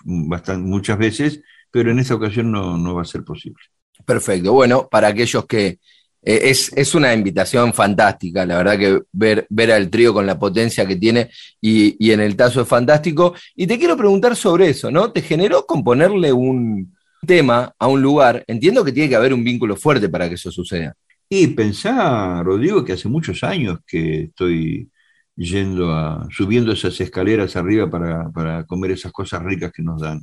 [0.05, 3.57] bastante, muchas veces, pero en esta ocasión no, va a ser posible.
[4.05, 4.53] Perfecto.
[4.53, 5.79] Bueno, para aquellos que.
[6.21, 10.85] Eh, es, una invitación fantástica, la verdad que ver, ver al trío con la potencia
[10.85, 13.33] que tiene y, y, en el tazo es fantástico.
[13.55, 15.11] Y te quiero preguntar sobre eso, ¿no?
[15.11, 18.43] ¿Te generó componerle un tema a un lugar?
[18.45, 20.95] Entiendo que tiene que haber un vínculo fuerte para que eso suceda.
[21.27, 24.87] Y pensá, Rodrigo, que hace muchos años que estoy
[25.35, 30.21] yendo a, subiendo esas escaleras arriba para, comer esas cosas ricas que nos dan.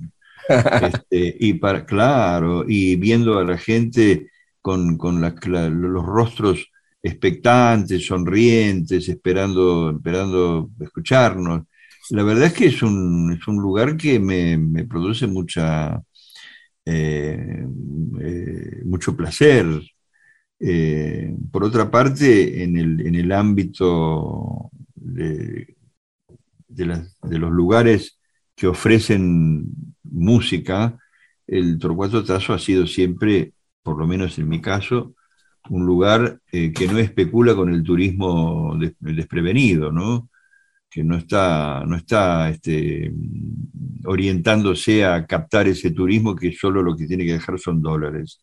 [0.83, 6.70] Este, y para, claro, y viendo a la gente con, los rostros
[7.03, 11.62] expectantes, sonrientes, esperando, esperando escucharnos.
[12.11, 16.03] La verdad es que es un, es un lugar que me, produce mucha,
[16.85, 17.64] eh,
[18.20, 19.66] eh, mucho placer.
[20.59, 24.70] Eh, por otra parte, en el, en el ámbito
[25.14, 25.77] de,
[26.68, 28.18] los lugares
[28.55, 29.64] que ofrecen
[30.03, 30.99] música,
[31.46, 35.14] el Torcuato Tazo ha sido siempre, por lo menos en mi caso,
[35.68, 40.31] un lugar eh, que no especula con el turismo desprevenido, ¿no?
[40.90, 43.12] que no está, no está este,
[44.05, 48.40] orientándose a captar ese turismo que solo lo que tiene que dejar son dólares.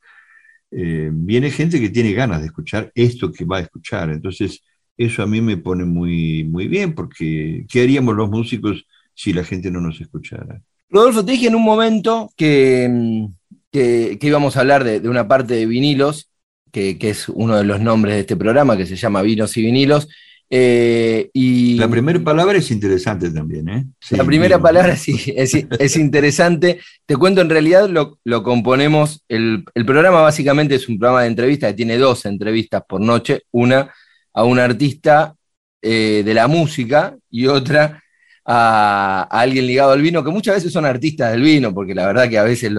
[0.72, 4.10] Eh, viene gente que tiene ganas de escuchar esto que va a escuchar.
[4.12, 4.64] Entonces,
[4.98, 9.44] eso a mí me pone muy, muy bien, porque ¿qué haríamos los músicos si la
[9.44, 10.62] gente no nos escuchara?
[10.90, 13.26] Rodolfo, te dije en un momento que, mm,
[13.72, 16.30] que, íbamos a hablar de, una parte de vinilos,
[16.72, 19.62] que, que, es uno de los nombres de este programa, que se llama Vinos y
[19.62, 20.08] Vinilos.
[20.50, 23.86] Eh, y la primera palabra es interesante también, ¿eh?
[24.12, 26.80] la primera palabra sí, es, interesante.
[27.06, 31.28] Te cuento, en realidad lo, lo componemos, el, el, programa básicamente es un programa de
[31.28, 33.92] entrevistas que tiene dos entrevistas por noche, una
[34.38, 35.36] a un artista
[35.82, 38.04] eh, de la música y otra
[38.46, 42.30] a, alguien ligado al vino, que muchas veces son artistas del vino, porque la verdad
[42.30, 42.72] que a veces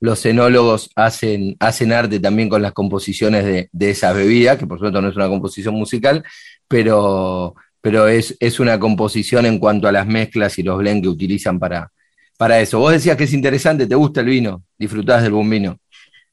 [0.00, 4.78] los enólogos hacen, hacen arte también con las composiciones de, de esas bebidas, que por
[4.78, 6.24] supuesto no es una composición musical,
[6.66, 11.08] pero, pero es, es, una composición en cuanto a las mezclas y los blends que
[11.10, 11.92] utilizan para,
[12.38, 12.78] para eso.
[12.78, 14.64] Vos decías que es interesante, ¿te gusta el vino?
[14.78, 15.78] ¿Disfrutás del buen vino?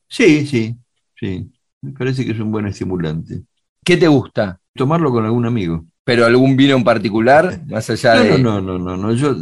[0.07, 0.73] Sí, sí,
[1.19, 1.51] sí.
[1.81, 3.41] Me parece que es un buen estimulante.
[3.83, 4.58] ¿Qué te gusta?
[4.75, 5.85] Tomarlo con algún amigo.
[6.03, 7.61] ¿Pero algún vino en particular?
[7.67, 8.39] Más allá no, de.
[8.39, 9.13] No, no, no, no.
[9.13, 9.35] Yo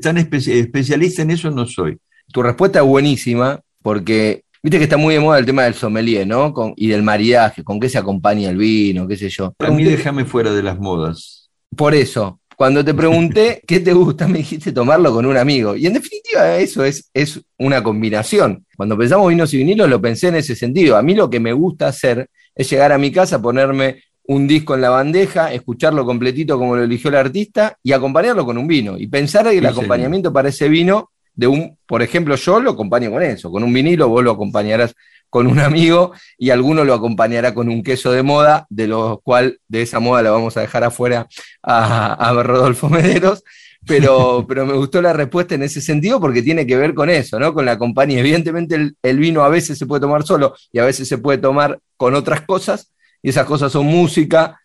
[0.00, 1.98] tan especialista en eso no soy.
[2.32, 6.26] Tu respuesta es buenísima, porque viste que está muy de moda el tema del sommelier,
[6.26, 6.54] ¿no?
[6.76, 9.54] y del maridaje, con qué se acompaña el vino, qué sé yo.
[9.58, 11.50] A mí déjame fuera de las modas.
[11.76, 15.76] Por eso, cuando te pregunté qué te gusta, me dijiste tomarlo con un amigo.
[15.76, 18.64] Y en definitiva, eso es, es una combinación.
[18.76, 20.96] Cuando pensamos vinos y vinilos, lo pensé en ese sentido.
[20.96, 24.74] A mí lo que me gusta hacer es llegar a mi casa, ponerme un disco
[24.74, 28.96] en la bandeja, escucharlo completito como lo eligió el artista y acompañarlo con un vino.
[28.98, 33.10] Y pensar que el acompañamiento para ese vino, de un, por ejemplo, yo lo acompaño
[33.10, 34.94] con eso, con un vinilo, vos lo acompañarás
[35.28, 39.58] con un amigo y alguno lo acompañará con un queso de moda, de lo cual
[39.66, 41.26] de esa moda la vamos a dejar afuera
[41.62, 43.42] a, Rodolfo Mederos.
[43.84, 47.38] Pero, pero me gustó la respuesta en ese sentido porque tiene que ver con eso,
[47.38, 47.52] ¿no?
[47.52, 48.20] Con la compañía.
[48.20, 51.38] Evidentemente el, el vino a veces se puede tomar solo y a veces se puede
[51.38, 52.92] tomar con otras cosas,
[53.24, 54.60] y esas cosas son música,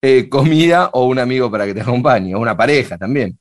[0.00, 3.38] eh, comida o un amigo para que te acompañe, o una pareja también.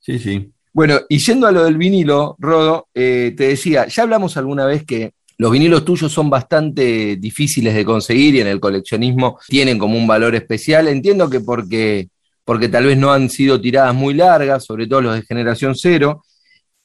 [0.00, 0.50] Sí, sí.
[0.72, 4.84] Bueno, y yendo a lo del vinilo, Rodo, eh, te decía, ya hablamos alguna vez
[4.84, 9.98] que los vinilos tuyos son bastante difíciles de conseguir y en el coleccionismo tienen como
[9.98, 10.88] un valor especial.
[10.88, 12.08] Entiendo que porque,
[12.42, 16.24] porque tal vez no han sido tiradas muy largas, sobre todo los de generación cero,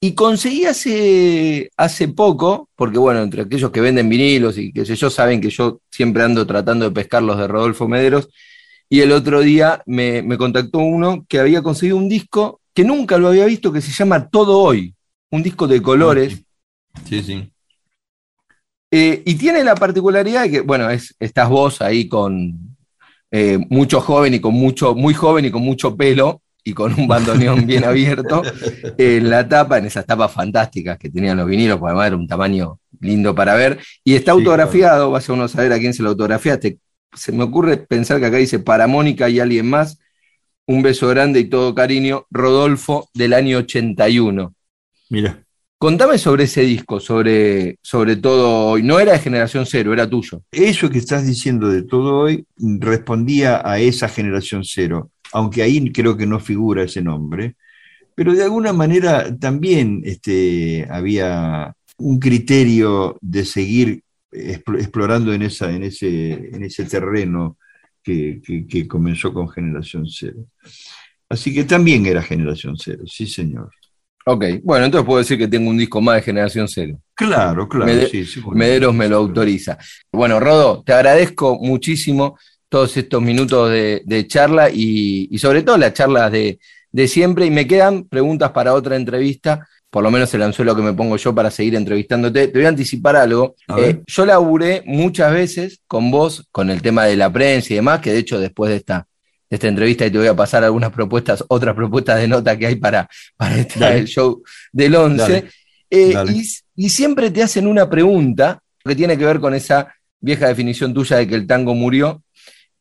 [0.04, 4.96] y conseguí hace, hace poco, porque bueno, entre aquellos que venden vinilos y que sé
[4.96, 8.28] yo, saben que yo siempre ando tratando de pescar los de Rodolfo Mederos,
[8.90, 13.28] y el otro día me, contactó uno que había conseguido un disco que nunca lo
[13.28, 14.96] había visto, que se llama Todo Hoy,
[15.30, 16.42] un disco de colores.
[17.08, 17.52] Sí, sí.
[18.90, 22.76] Eh, y tiene la particularidad de que, bueno, es, estás vos ahí con
[23.30, 27.08] eh, mucho joven y con mucho, muy joven y con mucho pelo, y con un
[27.08, 28.42] bandoneón bien abierto
[28.98, 32.28] en la tapa, en esas tapas fantásticas que tenían los vinilos, porque además era un
[32.28, 33.80] tamaño lindo para ver.
[34.04, 36.80] Y está autografiado, vas a uno saber a quién se lo autografiaste.
[37.14, 40.00] se me ocurre pensar que acá dice para Mónica y alguien más.
[40.68, 42.28] Un beso grande y todo cariño.
[42.30, 44.54] Rodolfo del año 81.
[45.10, 45.44] Mira.
[45.82, 48.84] Contame sobre ese disco, sobre, sobre todo hoy.
[48.84, 50.44] No era de generación cero, era tuyo.
[50.52, 56.18] Eso que estás diciendo de todo hoy respondía a esa generación cero, aunque ahí creo
[56.18, 57.56] que no figura ese nombre,
[58.16, 65.84] pero de alguna manera también este, había un criterio de seguir explorando en, esa, en,
[65.84, 67.58] ese, en ese terreno
[68.04, 70.46] que, que comenzó con generación cero.
[71.30, 73.70] Así que también era generación cero, sí señor.
[74.26, 77.00] Ok, bueno, entonces puedo decir que tengo un disco más de generación cero.
[77.16, 77.92] Claro, claro.
[78.54, 79.78] Mederos me lo autoriza.
[80.12, 82.38] Bueno, Rodo, te agradezco muchísimo
[82.72, 86.58] todos estos minutos de, charla y, sobre todo las charlas de,
[87.08, 87.46] siempre.
[87.46, 91.18] Y me quedan preguntas para otra entrevista, por lo menos el anzuelo que me pongo
[91.18, 92.48] yo para seguir entrevistándote.
[92.48, 93.56] Te voy a anticipar algo.
[93.78, 98.00] Eh, yo laburé muchas veces con vos, con el tema de la prensa y demás,
[98.00, 99.06] que de hecho después de esta
[99.50, 102.76] esta entrevista y te voy a pasar algunas propuestas, otras propuestas de nota que hay
[102.76, 105.44] para, para este show del 11.
[105.90, 106.16] Eh,
[106.78, 111.18] y, siempre te hacen una pregunta que tiene que ver con esa vieja definición tuya
[111.18, 112.24] de que el tango murió.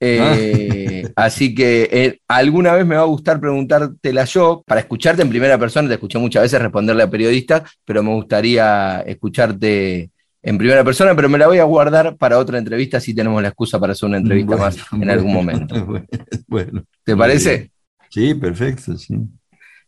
[0.01, 1.13] Eh, ah.
[1.17, 5.59] así que eh, alguna vez me va a gustar preguntártela yo, para escucharte en primera
[5.59, 10.11] persona, te escuché muchas veces responderle a periodistas, pero me gustaría escucharte
[10.43, 13.49] en primera persona, pero me la voy a guardar para otra entrevista si tenemos la
[13.49, 15.75] excusa para hacer una entrevista más en algún momento.
[16.47, 17.71] Bueno, ¿Te parece?
[18.09, 19.15] Sí, perfecto, sí.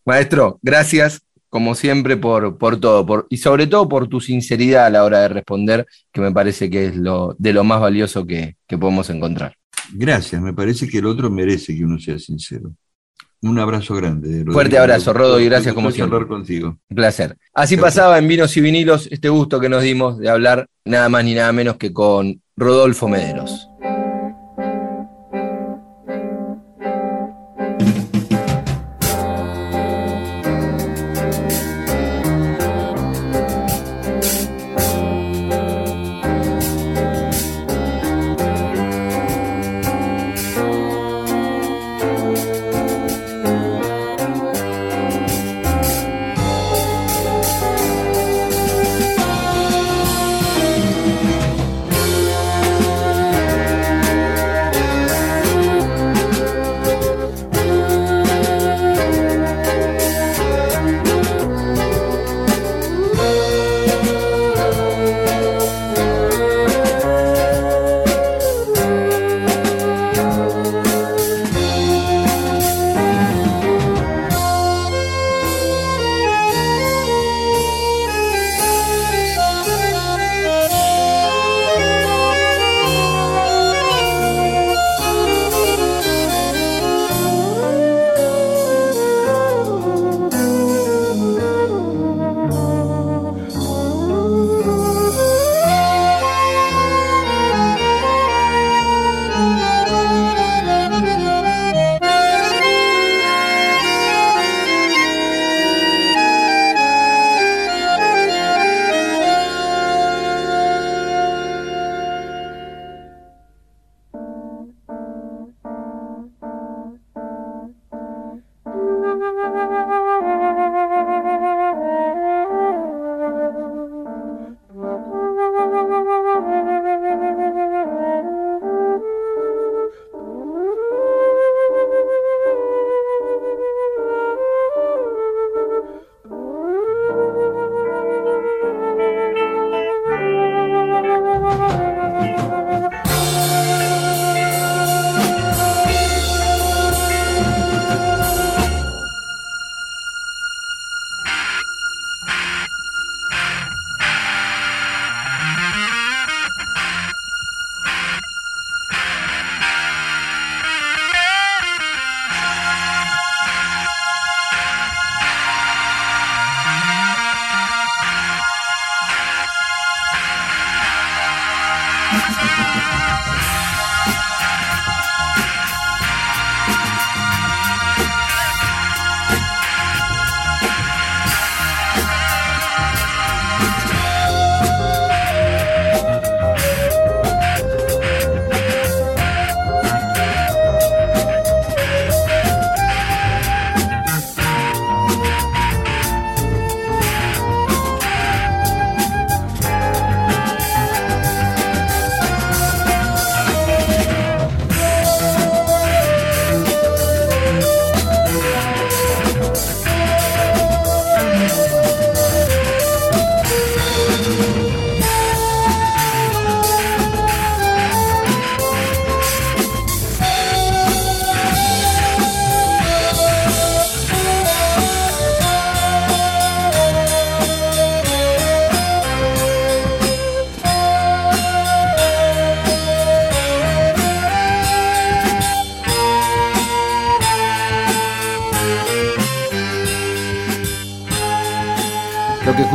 [0.04, 4.90] Maestro, gracias como siempre por, por todo por, y sobre todo por tu sinceridad a
[4.90, 8.56] la hora de responder, que me parece que es lo, de lo más valioso que,
[8.66, 9.56] que podemos encontrar.
[9.92, 12.72] Gracias, me parece que el otro merece que uno sea sincero.
[13.42, 14.44] Un abrazo grande.
[14.52, 16.14] Fuerte abrazo, Rodo, y gracias como siempre.
[16.14, 16.78] hablar contigo.
[16.88, 17.36] Un placer.
[17.52, 21.24] Así pasaba en Vinos y Vinilos este gusto que nos dimos de hablar nada más
[21.24, 23.68] ni nada menos que con Rodolfo Mederos.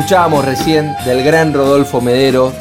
[0.07, 2.53] Escuchábamos recién del gran Rodolfo Medero,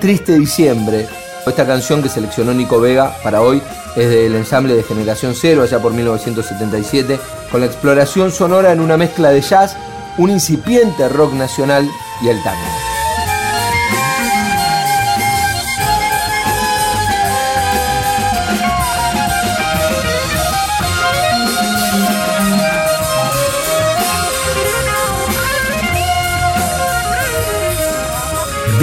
[0.00, 1.06] Triste Diciembre,
[1.46, 3.60] esta canción que seleccionó Nico Vega para hoy
[3.94, 7.20] es del ensamble de Generación Cero, allá por 1977,
[7.52, 9.76] con la exploración sonora en una mezcla de jazz,
[10.16, 11.86] un incipiente rock nacional
[12.22, 12.93] y el tango.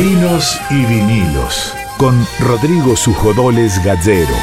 [0.04, 4.34] Vinos y vinilos con Rodrigo Sujodoles Gallero.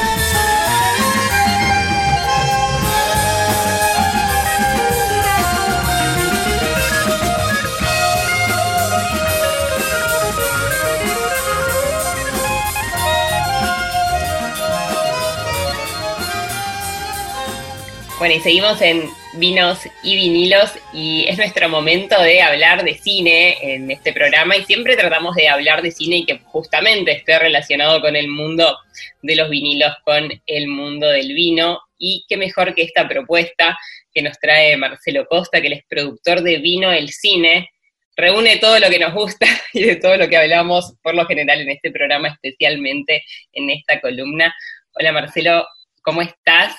[18.21, 23.57] Bueno, y seguimos en vinos y vinilos y es nuestro momento de hablar de cine
[23.61, 28.01] en este programa y siempre tratamos de hablar de cine y que justamente esté relacionado
[28.01, 28.77] con el mundo
[29.23, 33.79] de los vinilos, con el mundo del vino y qué mejor que esta propuesta
[34.13, 37.71] que nos trae Marcelo Costa, que él es productor de Vino el Cine,
[38.17, 41.61] reúne todo lo que nos gusta y de todo lo que hablamos por lo general
[41.61, 44.55] en este programa, especialmente en esta columna.
[44.93, 45.67] Hola Marcelo,
[46.03, 46.75] ¿cómo estás?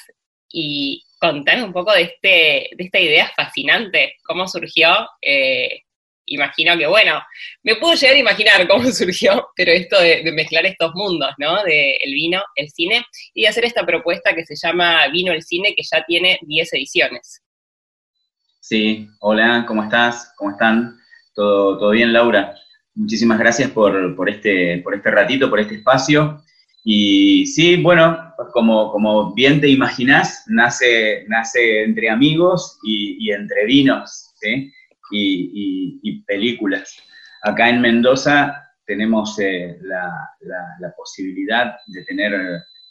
[0.52, 4.90] Y contar un poco de, este, de esta idea fascinante, cómo surgió.
[5.22, 5.84] Eh,
[6.26, 7.22] imagino que, bueno,
[7.64, 11.64] me puedo llegar a imaginar cómo surgió, pero esto de, mezclar estos mundos, ¿no?
[11.64, 15.44] De el vino, el cine, y de hacer esta propuesta que se llama Vino el
[15.44, 17.42] Cine, que ya tiene 10 ediciones.
[18.62, 20.34] Sí, hola, ¿cómo estás?
[20.38, 20.98] ¿Cómo están?
[21.34, 22.56] ¿Todo, todo bien, Laura?
[22.96, 26.44] Muchísimas gracias por, por, este, por este ratito, por este espacio.
[26.84, 34.34] Y sí, bueno, como, como bien te imaginás, nace, nace entre amigos y, entre vinos
[35.12, 36.96] y, películas.
[37.42, 42.34] Acá en Mendoza tenemos eh, la, posibilidad de tener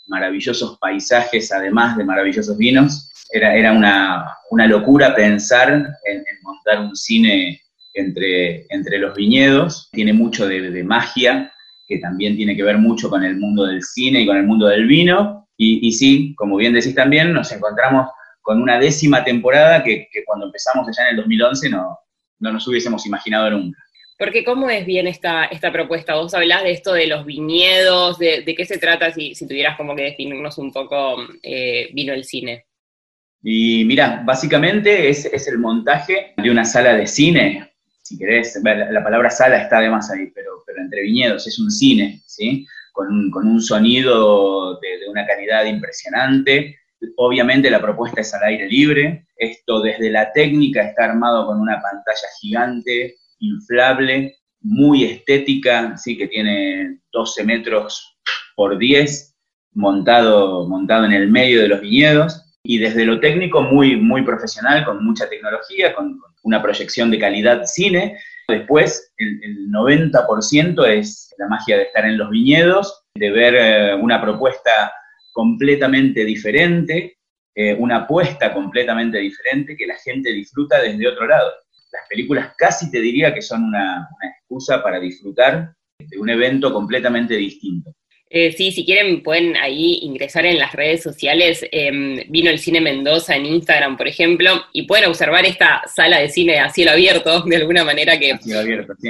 [0.09, 3.13] maravillosos paisajes, además de maravillosos vinos.
[3.33, 7.61] Era, era una, locura pensar en, montar un cine
[7.95, 9.89] entre, entre los viñedos.
[9.93, 11.53] Tiene mucho de magia,
[11.89, 14.67] que también tiene que ver mucho con el mundo del cine y con el mundo
[14.67, 15.49] del vino.
[15.57, 18.09] Y, sí, como bien decís también, nos encontramos
[18.43, 21.99] con una décima temporada que, cuando empezamos allá en el 2011 no,
[22.39, 23.79] no nos hubiésemos imaginado nunca.
[24.19, 26.15] Porque ¿cómo es bien esta, esta propuesta?
[26.15, 29.97] Vos hablás de esto de los viñedos, de, qué se trata si, si, tuvieras como
[29.97, 32.67] que definirnos un poco eh, vino el cine.
[33.43, 37.68] Y mira, básicamente es, es, el montaje de una sala de cine,
[38.09, 41.71] si querés, la, palabra sala está de más ahí, pero, pero entre viñedos es un
[41.71, 42.67] cine, ¿sí?
[42.93, 46.79] Con un, con un sonido de, de, una calidad impresionante.
[47.17, 49.27] Obviamente la propuesta es al aire libre.
[49.37, 56.17] Esto desde la técnica está armado con una pantalla gigante, inflable, muy estética, ¿sí?
[56.17, 58.17] que tiene 12 metros
[58.57, 59.37] por 10,
[59.73, 64.85] montado, montado en el medio de los viñedos y desde lo técnico muy, muy profesional,
[64.85, 68.19] con mucha tecnología, con, una proyección de calidad cine.
[68.47, 74.21] Después, el, 90% es la magia de estar en los viñedos, de ver eh, una
[74.21, 74.93] propuesta
[75.33, 77.17] completamente diferente,
[77.55, 81.51] eh, una apuesta completamente diferente que la gente disfruta desde otro lado.
[81.91, 87.35] Las películas casi te diría que son una excusa para disfrutar de un evento completamente
[87.35, 87.95] distinto.
[88.31, 91.65] Eh, sí, si quieren pueden ahí ingresar en las redes sociales.
[91.73, 96.29] Em, vino el Cine Mendoza en Instagram, por ejemplo, y pueden observar esta sala de
[96.29, 98.39] cine a cielo abierto, de alguna manera que,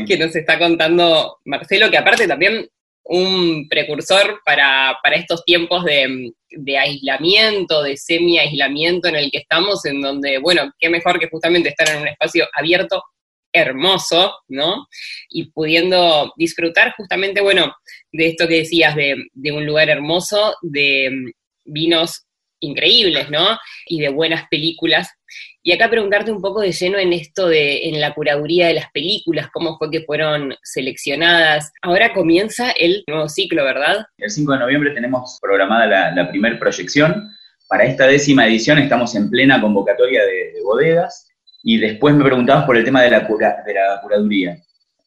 [0.07, 2.69] que nos está contando Marcelo, que aparte también
[3.05, 9.85] un precursor para, para estos tiempos de, de aislamiento, de semi-aislamiento en el que estamos,
[9.87, 13.03] en donde, bueno, qué mejor que justamente estar en un espacio abierto
[13.53, 14.87] hermoso, ¿no?
[15.31, 17.75] Y pudiendo disfrutar justamente, bueno,
[18.13, 21.31] de esto que decías, de, un lugar hermoso, de mm,
[21.73, 22.25] vinos
[22.61, 23.59] increíbles, ¿no?
[23.87, 25.09] Y de buenas películas.
[25.63, 28.91] Y acá preguntarte un poco de lleno en esto de, en la curaduría de las
[28.93, 31.73] películas, cómo fue que fueron seleccionadas.
[31.83, 34.07] Ahora comienza el nuevo ciclo, ¿verdad?
[34.19, 37.31] El 5 de noviembre tenemos programada la, la primera proyección.
[37.69, 41.28] Para esta décima edición estamos en plena convocatoria de, de bodegas
[41.63, 44.59] y después me preguntabas por el tema de la, de la curaduría.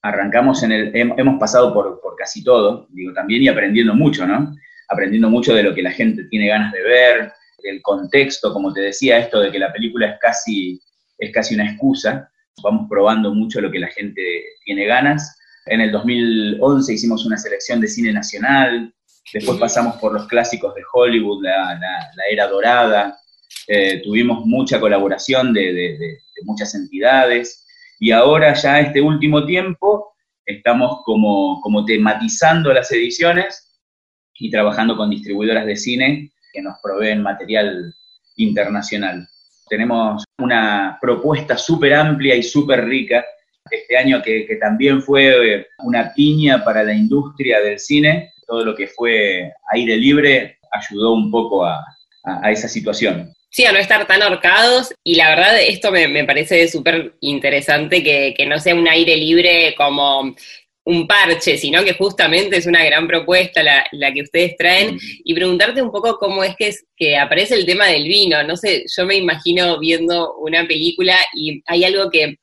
[0.02, 4.56] Arrancamos en el, hemos pasado por, por, casi todo, digo, también y aprendiendo mucho, ¿no?
[4.90, 7.34] Aprendiendo mucho de lo que la gente tiene ganas de ver,
[7.64, 10.82] del contexto, como te decía, esto de que la película es casi,
[11.18, 12.30] es casi una excusa.
[12.64, 14.22] Vamos probando mucho lo que la gente
[14.66, 15.38] tiene ganas.
[15.66, 18.94] En el 2011 hicimos una selección de cine nacional,
[19.34, 23.18] después pasamos por los clásicos de Hollywood, la, la, era dorada,
[23.68, 27.66] eh, tuvimos mucha colaboración de, muchas entidades.
[28.00, 30.14] Y ahora ya este último tiempo
[30.46, 33.80] estamos como, tematizando las ediciones
[34.34, 37.94] y trabajando con distribuidoras de cine que nos proveen material
[38.38, 39.28] internacional.
[39.70, 43.24] Tenemos una propuesta súper amplia y súper rica
[43.70, 48.34] este año que, también fue una piña para la industria del cine.
[48.48, 51.86] Todo lo que fue aire libre ayudó un poco a
[52.52, 53.32] esa situación.
[53.54, 58.02] Sí, a no estar tan ahorcados y la verdad esto me, me parece súper interesante
[58.02, 60.34] que, que, no sea un aire libre como
[60.86, 65.34] un parche, sino que justamente es una gran propuesta la, la que ustedes traen y
[65.34, 68.42] preguntarte un poco cómo es que, es que aparece el tema del vino.
[68.44, 72.38] No sé, yo me imagino viendo una película y hay algo que,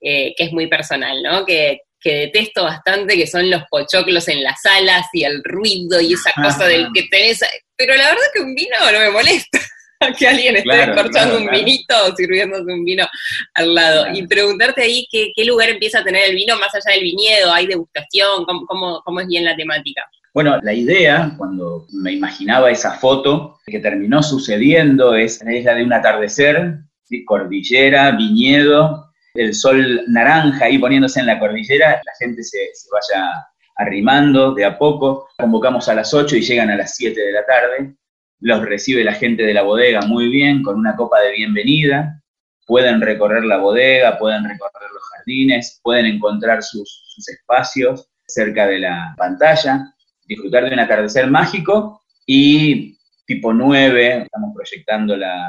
[0.00, 1.46] eh, que es muy personal, ¿no?
[1.46, 6.14] Que, que detesto bastante, que son los pochoclos en las salas y el ruido y
[6.14, 7.40] esa cosa del que tenés.
[7.76, 9.60] Pero la verdad que un vino no me molesta.
[10.18, 11.58] que alguien esté claro, claro, un claro.
[11.58, 13.06] vinito o sirviéndose un vino
[13.54, 14.06] al lado.
[14.14, 17.52] Y preguntarte ahí qué, qué, lugar empieza a tener el vino más allá del viñedo,
[17.52, 20.02] hay degustación, cómo, cómo, cómo es bien la temática.
[20.34, 25.92] Bueno, la idea, cuando me imaginaba esa foto, que terminó sucediendo, es, la de un
[25.92, 27.24] atardecer, ¿sí?
[27.24, 33.46] cordillera, viñedo, el sol naranja ahí poniéndose en la cordillera, la gente se, se vaya
[33.76, 37.46] arrimando de a poco, convocamos a las 8 y llegan a las 7 de la
[37.46, 37.94] tarde,
[38.40, 42.22] los recibe la gente de la bodega muy bien, con una copa de bienvenida,
[42.66, 49.14] pueden recorrer la bodega, pueden recorrer los jardines, pueden encontrar sus, espacios cerca de la
[49.16, 49.92] pantalla,
[50.26, 55.48] disfrutar de un atardecer mágico y tipo 9, estamos proyectando la,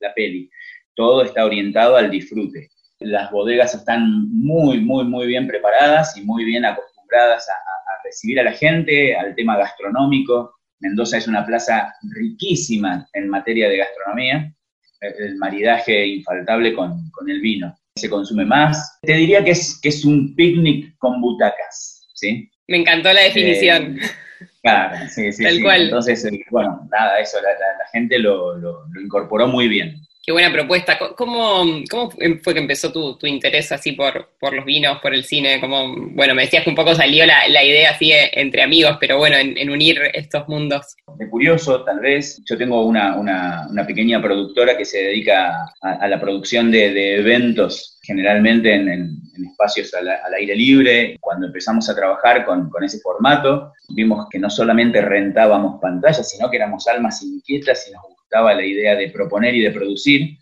[0.00, 0.50] la, peli.
[0.94, 2.70] Todo está orientado al disfrute.
[2.98, 8.44] Las bodegas están muy, muy, muy bien preparadas y muy bien acostumbradas a recibir a
[8.44, 14.52] la gente, al tema gastronómico, Mendoza es una plaza riquísima en materia de gastronomía,
[15.00, 17.74] el maridaje infaltable con, con, el vino.
[17.96, 18.98] Se consume más.
[19.02, 22.50] Te diría que es, que es un picnic con butacas, ¿sí?
[22.68, 23.98] Me encantó la definición.
[23.98, 25.42] Eh, claro, sí, sí.
[25.42, 25.62] Tal sí.
[25.62, 25.82] cual.
[25.82, 29.96] Entonces, eh, bueno, nada, eso, la, la, la gente lo, lo, lo incorporó muy bien.
[30.26, 30.98] Qué buena propuesta.
[31.16, 32.10] ¿Cómo, cómo
[32.42, 35.60] fue que empezó tu, tu, interés así por, por los vinos, por el cine?
[35.60, 39.18] Como, bueno, me decías que un poco salió la, la idea así entre amigos, pero
[39.18, 40.96] bueno, en, en, unir estos mundos.
[41.16, 45.92] De curioso, tal vez, yo tengo una, una, una pequeña productora que se dedica a,
[45.92, 51.16] a la producción de, de, eventos, generalmente en, en, en espacios al, al, aire libre.
[51.20, 56.50] Cuando empezamos a trabajar con, con ese formato, vimos que no solamente rentábamos pantallas, sino
[56.50, 60.38] que éramos almas inquietas y nos gustaba la idea de proponer y de producir.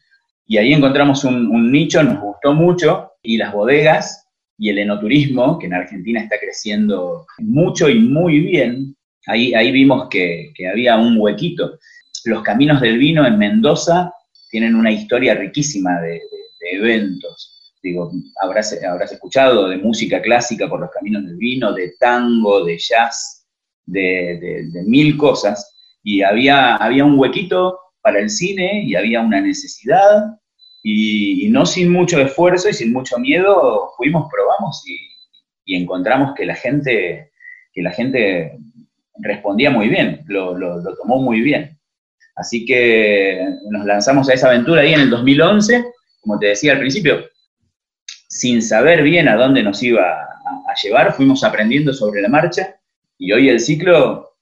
[0.46, 4.26] Y ahí encontramos un, nicho, nos gustó mucho, y las bodegas
[4.58, 10.08] y el enoturismo, que en Argentina está creciendo mucho y muy bien, ahí, ahí vimos
[10.08, 11.78] que, que había un huequito.
[12.24, 14.12] Los caminos del vino en Mendoza
[14.50, 16.22] tienen una historia riquísima de,
[16.72, 17.74] eventos.
[17.82, 18.10] Digo,
[18.40, 23.46] habrás, habrás escuchado de música clásica por los caminos del vino, de tango, de jazz,
[23.84, 25.73] de, de mil cosas
[26.04, 30.36] y había, había un huequito para el cine y había una necesidad
[30.82, 36.54] y, no sin mucho esfuerzo y sin mucho miedo fuimos, probamos y, encontramos que la
[36.54, 37.30] gente,
[37.72, 38.58] que la gente
[39.16, 41.78] respondía muy bien, lo, lo, lo, tomó muy bien.
[42.36, 45.84] Así que nos lanzamos a esa aventura ahí en el 2011,
[46.20, 47.24] como te decía al principio,
[48.28, 52.76] sin saber bien a dónde nos iba a, a llevar, fuimos aprendiendo sobre la marcha
[53.16, 54.33] y hoy el ciclo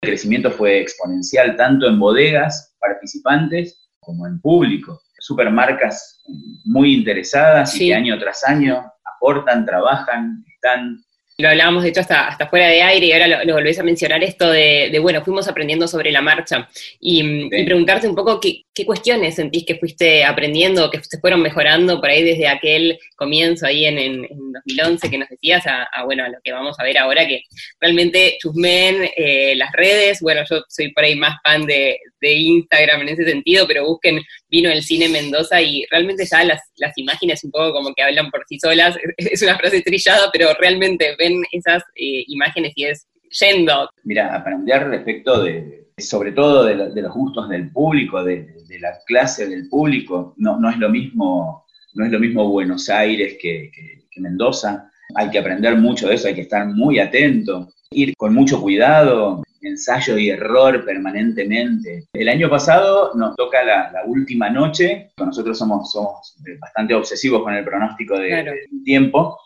[0.00, 5.00] el crecimiento fue exponencial tanto en bodegas, participantes, como en público.
[5.18, 6.22] Supermarcas
[6.64, 7.84] muy interesadas sí.
[7.84, 11.02] y que año tras año aportan, trabajan, están
[11.40, 13.84] lo hablábamos de hecho hasta, hasta fuera de aire y ahora lo, lo volvés a
[13.84, 16.68] mencionar esto de, de, bueno, fuimos aprendiendo sobre la marcha
[16.98, 17.48] y, sí.
[17.52, 22.00] y preguntarte un poco qué, qué, cuestiones sentís que fuiste aprendiendo, que se fueron mejorando
[22.00, 26.24] por ahí desde aquel comienzo ahí en, en, en 2011 que nos decías a, bueno,
[26.24, 27.42] a lo que vamos a ver ahora, que
[27.80, 33.02] realmente chusmen eh, las redes, bueno, yo soy por ahí más fan de, de Instagram
[33.02, 37.44] en ese sentido, pero busquen Vino el Cine Mendoza y realmente ya las, las imágenes
[37.44, 41.42] un poco como que hablan por sí solas, es una frase trillada, pero realmente ven
[41.52, 43.06] esas eh, imágenes y es
[43.40, 43.90] yendo.
[44.04, 48.78] Mira, aprender respecto de, sobre todo de, lo, de los gustos del público, de, de,
[48.78, 53.36] la clase del público, no, no, es lo mismo, no es lo mismo Buenos Aires
[53.40, 57.68] que, que, que Mendoza, hay que aprender mucho de eso, hay que estar muy atento,
[57.90, 62.06] ir con mucho cuidado, ensayo y error permanentemente.
[62.12, 67.54] El año pasado nos toca la, la última noche, nosotros somos, somos, bastante obsesivos con
[67.54, 68.52] el pronóstico de, claro.
[68.52, 69.38] del tiempo,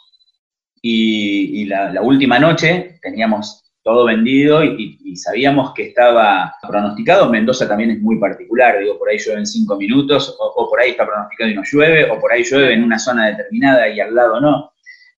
[0.80, 7.28] y, y la, la, última noche teníamos todo vendido y, sabíamos que estaba pronosticado.
[7.28, 10.92] Mendoza también es muy particular, digo, por ahí llueve en cinco minutos, o, por ahí
[10.92, 14.14] está pronosticado y no llueve, o por ahí llueve en una zona determinada y al
[14.14, 14.72] lado no.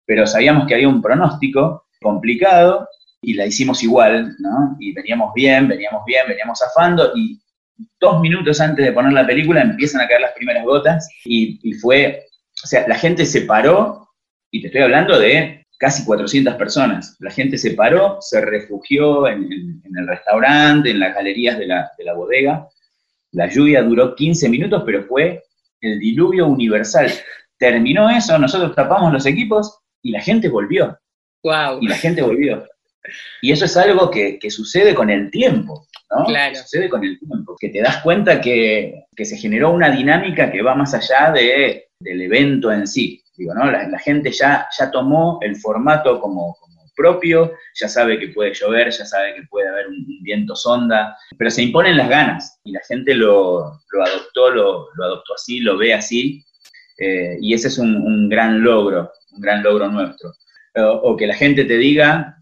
[0.04, 2.88] Pero sabíamos que había un pronóstico complicado
[3.22, 4.76] y la hicimos igual, ¿no?
[4.80, 7.40] Y veníamos bien, veníamos bien, veníamos afando y
[8.00, 11.74] dos minutos antes de poner la película empiezan a caer las primeras gotas y, y
[11.74, 12.24] fue,
[12.62, 14.08] o sea, la gente se paró
[14.50, 17.16] y te estoy hablando de casi 400 personas.
[17.20, 22.68] La gente se paró, se refugió en, el restaurante, en las galerías de la, bodega.
[23.32, 25.42] La lluvia duró 15 minutos, pero fue
[25.80, 27.10] el diluvio universal.
[27.58, 30.98] Terminó eso, nosotros tapamos los equipos y la gente volvió.
[31.42, 31.78] Wow.
[31.80, 32.66] Y la gente volvió.
[33.42, 36.24] Y eso es algo que, sucede con el tiempo, ¿no?
[36.24, 36.54] Claro.
[36.54, 40.74] Sucede con el tiempo, que te das cuenta que, se generó una dinámica que va
[40.74, 43.23] más allá de, del evento en sí.
[43.36, 43.70] Digo, ¿no?
[43.70, 46.56] La, gente ya, ya tomó el formato como,
[46.96, 51.50] propio, ya sabe que puede llover, ya sabe que puede haber un, viento sonda, pero
[51.50, 56.44] se imponen las ganas y la gente lo, adoptó, lo, adoptó así, lo ve así,
[56.98, 60.32] eh, y ese es un, gran logro, un gran logro nuestro.
[60.76, 62.38] o que la gente te diga,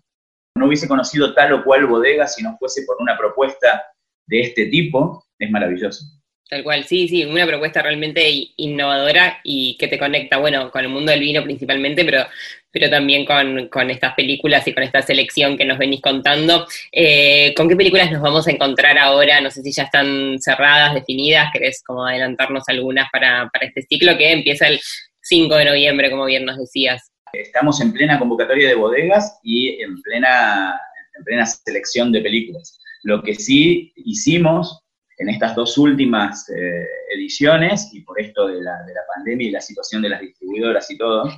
[0.54, 3.82] no hubiese conocido tal o cual bodega si no fuese por una propuesta
[4.26, 6.04] de este tipo, es maravilloso.
[6.52, 10.90] Tal cual, sí, sí, una propuesta realmente innovadora y que te conecta, bueno, con el
[10.90, 12.26] mundo del vino principalmente, pero,
[12.70, 16.66] pero también con, estas películas y con esta selección que nos venís contando.
[16.92, 19.40] Eh, ¿Con qué películas nos vamos a encontrar ahora?
[19.40, 24.18] No sé si ya están cerradas, definidas, querés como adelantarnos algunas para, para este ciclo
[24.18, 24.78] que empieza el
[25.22, 27.12] 5 de noviembre, como bien nos decías.
[27.32, 30.78] Estamos en plena convocatoria de bodegas y en plena,
[31.16, 32.78] en plena selección de películas.
[33.04, 34.81] Lo que sí hicimos
[35.22, 38.78] en estas dos últimas eh, ediciones, y por esto de la,
[39.14, 41.30] pandemia y la situación de las distribuidoras y todo,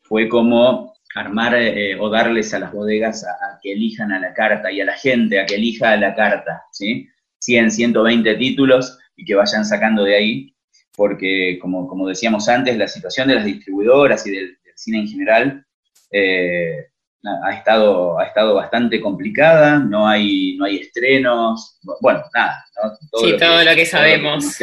[0.00, 4.72] fue como armar eh, o darles a las bodegas a, que elijan a la carta
[4.72, 7.06] y a la gente a que elija a la carta, ¿sí?
[7.38, 10.56] 100, 120 títulos y que vayan sacando de ahí,
[10.96, 15.66] porque como, como decíamos antes, la situación de las distribuidoras y del, cine en general
[16.10, 16.91] eh,
[17.44, 22.64] ha estado, ha estado bastante complicada, no hay, no hay estrenos, bueno, nada.
[23.10, 24.58] Todo sí, todo lo que sabemos.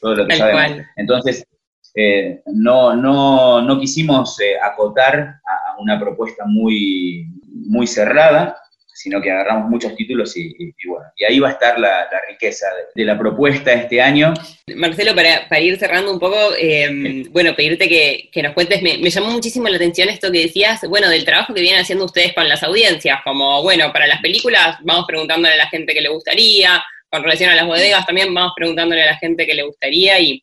[0.00, 0.86] todo lo que sabemos.
[0.96, 1.46] Entonces,
[1.94, 7.26] eh, no, no, no quisimos eh, acotar a una propuesta muy,
[7.66, 8.56] muy cerrada,
[8.94, 13.04] sino que agarramos muchos títulos y, bueno, y ahí va a estar la, riqueza de,
[13.04, 14.32] la propuesta este año.
[14.76, 19.68] Marcelo, para, ir cerrando un poco, eh, bueno, pedirte que, nos cuentes, me, llamó muchísimo
[19.68, 23.18] la atención esto que decías, bueno, del trabajo que vienen haciendo ustedes con las audiencias,
[23.24, 27.50] como, bueno, para las películas vamos preguntándole a la gente que le gustaría, con relación
[27.50, 30.42] a las bodegas también vamos preguntándole a la gente que le gustaría, y,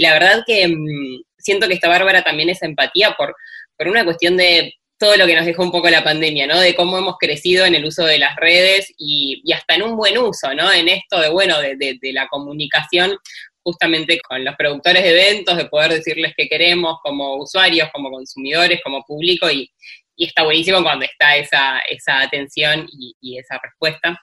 [0.00, 3.34] la verdad que mm, siento que está bárbara también esa empatía por,
[3.76, 6.58] por una cuestión de todo lo que nos dejó un poco la pandemia, ¿no?
[6.58, 10.18] De cómo hemos crecido en el uso de las redes y, hasta en un buen
[10.18, 10.72] uso, ¿no?
[10.72, 13.16] En esto de, bueno, de, la comunicación
[13.62, 18.80] justamente con los productores de eventos, de poder decirles qué queremos como usuarios, como consumidores,
[18.82, 19.70] como público, y,
[20.16, 24.20] está buenísimo cuando está esa, esa atención y, esa respuesta.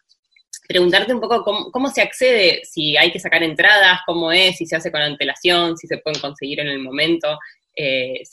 [0.67, 4.65] Preguntarte un poco cómo, cómo, se accede, si hay que sacar entradas, cómo es, si
[4.65, 7.37] se hace con antelación, si se pueden conseguir en el momento,
[7.75, 8.23] eh,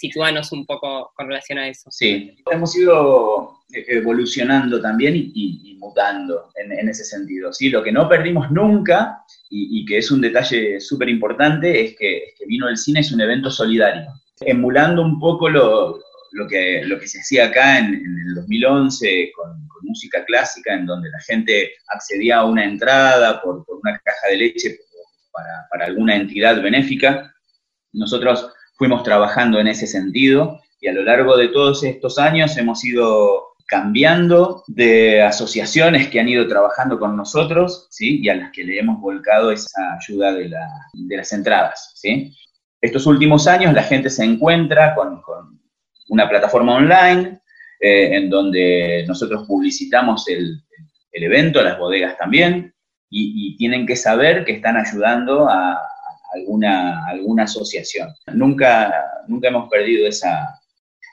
[0.53, 1.91] un poco con relación a eso.
[1.91, 7.53] Sí, hemos ido evolucionando también y, mutando en, ese sentido.
[7.53, 7.69] ¿sí?
[7.69, 12.67] Lo que no perdimos nunca, y, que es un detalle súper importante, es que, Vino
[12.67, 14.07] del Cine es un evento solidario,
[14.41, 16.01] emulando un poco lo,
[16.49, 21.19] que, lo que se hacía acá en, el 2011 con, música clásica, en donde la
[21.21, 24.79] gente accedía a una entrada por, una caja de leche
[25.33, 27.35] para, para alguna entidad benéfica.
[27.93, 28.49] Nosotros
[28.83, 33.51] fuimos trabajando en ese sentido y a lo largo de todos estos años hemos ido
[33.69, 38.19] cambiando de asociaciones que han ido trabajando con nosotros, ¿sí?
[38.21, 40.51] Y a las que le hemos volcado esa ayuda de,
[41.17, 42.35] las entradas, ¿sí?
[42.81, 45.23] Estos últimos años la gente se encuentra con,
[46.09, 47.39] una plataforma online
[47.79, 50.61] eh, en donde nosotros publicitamos el,
[51.13, 52.75] evento, las bodegas también,
[53.09, 55.81] y, tienen que saber que están ayudando a,
[56.33, 58.15] alguna, alguna asociación.
[58.33, 58.93] Nunca,
[59.29, 60.61] nunca hemos perdido esa,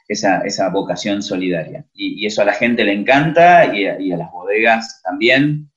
[0.08, 1.86] esa, vocación solidaria.
[1.94, 5.70] Y, eso a la gente le encanta y a, las bodegas también.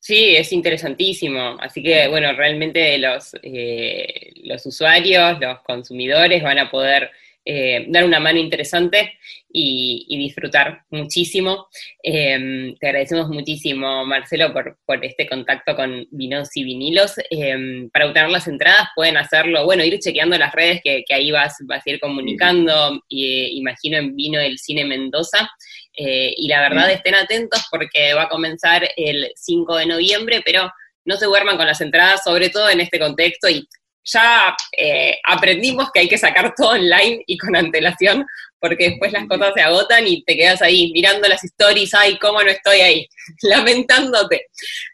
[0.00, 1.56] Sí, es interesantísimo.
[1.60, 7.10] Así que, bueno, realmente los, eh, los usuarios, los consumidores van a poder
[7.48, 9.18] eh, dar una mano interesante
[9.48, 11.68] y, disfrutar muchísimo.
[12.02, 17.14] Em, te agradecemos muchísimo, Marcelo, por, este contacto con Vinos y Vinilos.
[17.30, 21.56] Em, para obtener las entradas pueden hacerlo, bueno, ir chequeando las redes que, ahí vas,
[21.66, 25.48] vas a ir comunicando, y, imagino en Vino del Cine Mendoza.
[25.96, 30.70] Eh, y la verdad estén atentos porque va a comenzar el 5 de noviembre, pero
[31.06, 33.66] no se duerman con las entradas, sobre todo en este contexto y
[34.06, 38.24] ya eh, aprendimos que hay que sacar todo online y con antelación,
[38.60, 42.42] porque después las cosas se agotan y te quedas ahí mirando las stories, ay, cómo
[42.42, 43.06] no estoy ahí,
[43.42, 44.46] lamentándote.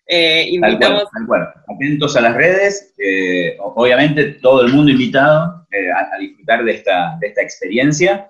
[0.06, 1.04] Eh, invitamos...
[1.12, 6.64] Tal cual, Atentos a las redes, eh, obviamente todo el mundo invitado eh, a, disfrutar
[6.64, 8.28] de esta, de esta experiencia,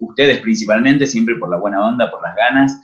[0.00, 2.80] ustedes principalmente, siempre por la buena onda, por las ganas,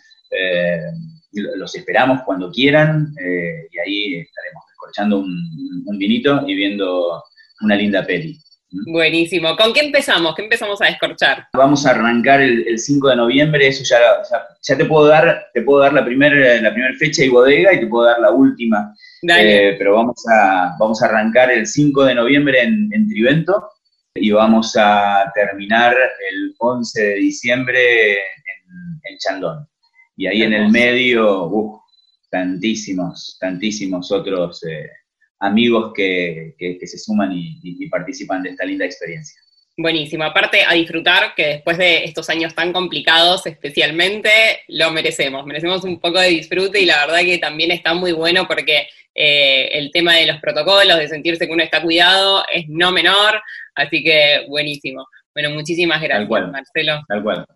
[1.32, 4.64] los esperamos cuando quieran y ahí estaremos
[4.94, 7.22] escuchando un, vinito y viendo
[7.60, 8.38] una linda peli.
[8.86, 9.56] Buenísimo.
[9.56, 10.34] ¿Con qué empezamos?
[10.34, 11.46] ¿Qué empezamos a descorchar?
[11.52, 13.98] Vamos a arrancar el, 5 de noviembre, eso ya,
[14.62, 17.80] ya, te puedo dar, te puedo dar la primera la primer fecha y bodega y
[17.80, 18.94] te puedo dar la última.
[19.22, 23.68] Eh, pero vamos a, vamos a arrancar el 5 de noviembre en, Trivento
[24.14, 29.68] y vamos a terminar el 11 de diciembre en, Chandón.
[30.16, 31.83] Y ahí en el medio, uff,
[32.34, 34.90] tantísimos, tantísimos otros eh,
[35.38, 39.40] amigos que, se suman y, participan de esta linda experiencia.
[39.76, 44.30] Buenísimo, aparte a disfrutar que después de estos años tan complicados especialmente
[44.66, 48.48] lo merecemos, merecemos un poco de disfrute y la verdad que también está muy bueno
[48.48, 52.90] porque eh, el tema de los protocolos, de sentirse que uno está cuidado es no
[52.90, 53.40] menor,
[53.76, 55.06] así que buenísimo.
[55.32, 57.00] Bueno, muchísimas gracias, Marcelo.
[57.06, 57.46] Tal cual.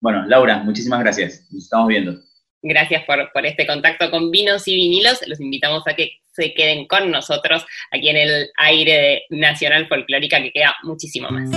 [0.00, 2.27] Bueno, Laura, muchísimas gracias, nos estamos viendo.
[2.62, 5.20] Gracias por, por este contacto con vinos y vinilos.
[5.26, 10.42] Los invitamos a que se queden con nosotros aquí en el aire de Nacional Folclórica,
[10.42, 11.50] que queda muchísimo más.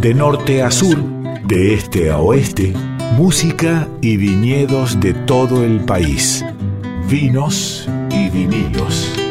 [0.00, 0.98] De norte a sur,
[1.46, 2.72] de este a oeste,
[3.16, 6.44] música y viñedos de todo el país.
[7.08, 9.29] Vinos y vinilos.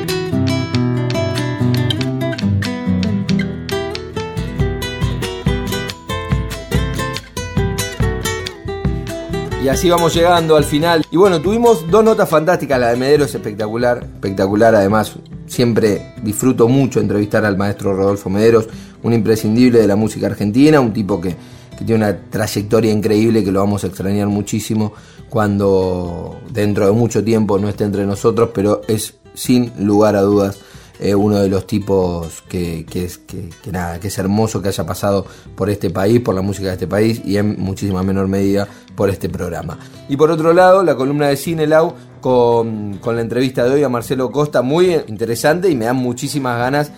[9.62, 11.06] Y así vamos llegando al final.
[11.12, 12.80] Y bueno, tuvimos dos notas fantásticas.
[12.80, 14.02] La de Medero es espectacular.
[14.02, 15.14] Espectacular, además.
[15.48, 18.70] Siempre disfruto mucho entrevistar al maestro Rodolfo Mederos,
[19.04, 21.36] un imprescindible de la música argentina, un tipo que,
[21.78, 24.94] que tiene una trayectoria increíble que lo vamos a extrañar muchísimo
[25.28, 30.60] cuando dentro de mucho tiempo no esté entre nosotros, pero es sin lugar a dudas
[31.00, 35.26] eh, uno de los tipos que, es, que, nada, que es hermoso que haya pasado
[35.56, 39.10] por este país, por la música de este país y en muchísima menor medida por
[39.10, 39.80] este programa.
[40.10, 43.84] Y por otro lado, la columna de Cine Lau con, con la entrevista de hoy
[43.84, 46.92] a Marcelo Costa, muy interesante y me dan muchísimas ganas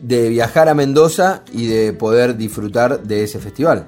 [0.00, 3.86] de viajar a Mendoza y de poder disfrutar de ese festival.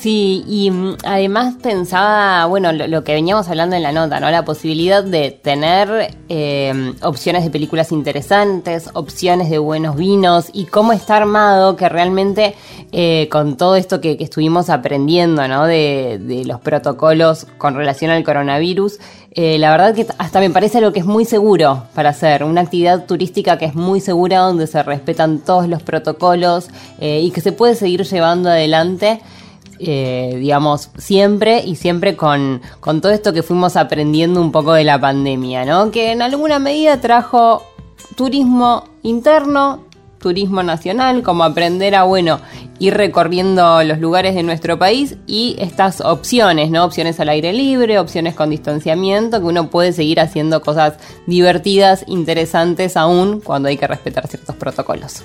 [0.00, 4.30] Sí, y mm, además pensaba, bueno, lo, que veníamos hablando en la nota, ¿no?
[4.30, 10.94] La posibilidad de tener eh, opciones de películas interesantes, opciones de buenos vinos y cómo
[10.94, 12.54] está armado que realmente
[12.92, 15.66] eh, con todo esto que, estuvimos aprendiendo, ¿no?
[15.66, 19.00] De, los protocolos con relación al coronavirus,
[19.32, 22.62] eh, la verdad que hasta me parece lo que es muy seguro para hacer, una
[22.62, 26.68] actividad turística que es muy segura, donde se respetan todos los protocolos
[27.00, 29.20] y que se puede seguir llevando adelante.
[29.82, 34.84] Eh, digamos, siempre y siempre con, con todo esto que fuimos aprendiendo un poco de
[34.84, 35.90] la pandemia, ¿no?
[35.90, 37.62] Que en alguna medida trajo
[38.14, 39.86] turismo interno,
[40.18, 42.40] turismo nacional, como aprender a, bueno,
[42.78, 46.84] ir recorriendo los lugares de nuestro país y estas opciones, ¿no?
[46.84, 50.94] Opciones al aire libre, opciones con distanciamiento, que uno puede seguir haciendo cosas
[51.26, 55.22] divertidas, interesantes aún cuando hay que respetar ciertos protocolos.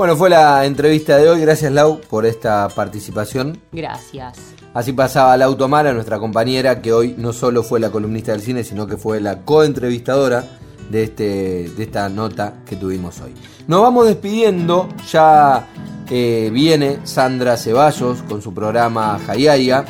[0.00, 1.42] Bueno, fue la entrevista de hoy.
[1.42, 3.60] Gracias, Lau, por esta participación.
[3.70, 4.38] Gracias.
[4.72, 8.64] Así pasaba Lau Tomara, nuestra compañera, que hoy no solo fue la columnista del cine,
[8.64, 10.42] sino que fue la coentrevistadora
[10.88, 13.34] de, este, de esta nota que tuvimos hoy.
[13.66, 14.88] Nos vamos despidiendo.
[15.12, 15.68] Ya
[16.08, 19.84] eh, viene Sandra Ceballos con su programa Jayaya.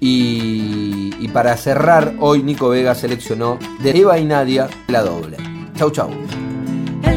[0.00, 5.36] Y, y para cerrar, hoy Nico Vega seleccionó de Eva y Nadia la doble.
[5.76, 6.08] Chau, chau.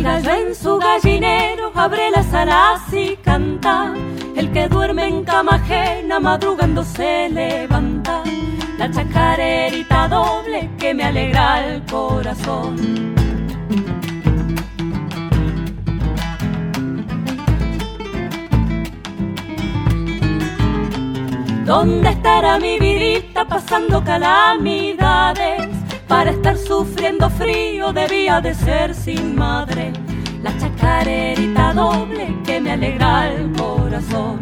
[0.08, 3.94] Gallo en su gallinero abre las alas y canta.
[4.38, 8.24] El que duerme en cama ajena madrugando se levanta.
[8.78, 12.78] La chacarerita doble que me alegra el corazón.
[21.66, 25.77] ¿Dónde estará mi vidita pasando calamidades?
[26.08, 29.92] Para estar sufriendo frío debía de ser sin madre.
[30.42, 34.42] La chacarerita doble que me alegra el corazón.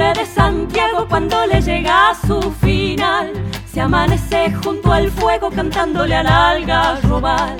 [0.00, 3.32] De Santiago cuando le llega a su final.
[3.70, 7.56] Se amanece junto al fuego cantándole al algarrobal.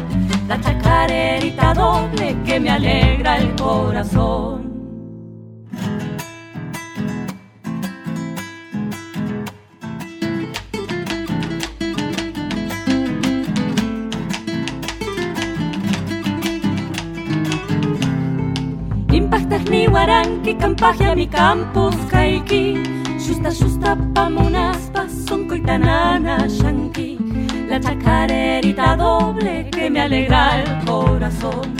[0.48, 4.59] La chacarerita doble que me alegra el corazón.
[20.50, 22.82] Guaranqui, campaje mi campus caiki.
[23.18, 24.90] Justa, justa, pamunas,
[25.26, 27.18] son coitanana, shanqui.
[27.68, 31.74] La chacarerita doble que me alegra el corazón.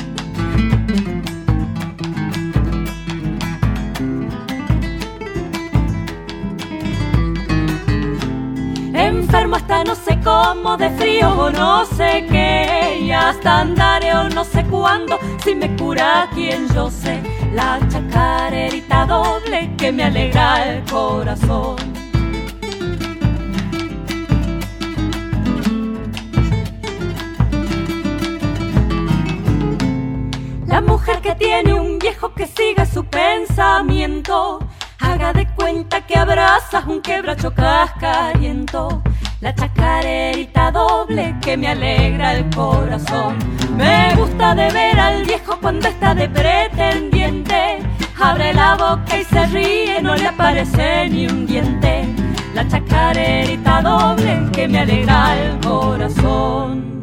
[8.92, 14.28] Enfermo hasta no sé cómo, de frío o no sé qué, y hasta andaré o
[14.28, 17.22] no sé cuándo, si me cura quien yo sé,
[17.52, 21.76] la chacarerita doble que me alegra el corazón.
[30.66, 34.60] La mujer que tiene un viejo que siga su pensamiento,
[35.00, 39.02] haga de cuenta que abrazas un quebracho cascariento.
[39.40, 43.38] La chacarerita doble que me alegra el corazón.
[43.74, 47.78] Me gusta de ver al viejo cuando está de pretendiente.
[48.20, 52.04] Abre la boca y se ríe, no le aparece ni un diente.
[52.54, 56.99] La chacarerita doble que me alegra el corazón.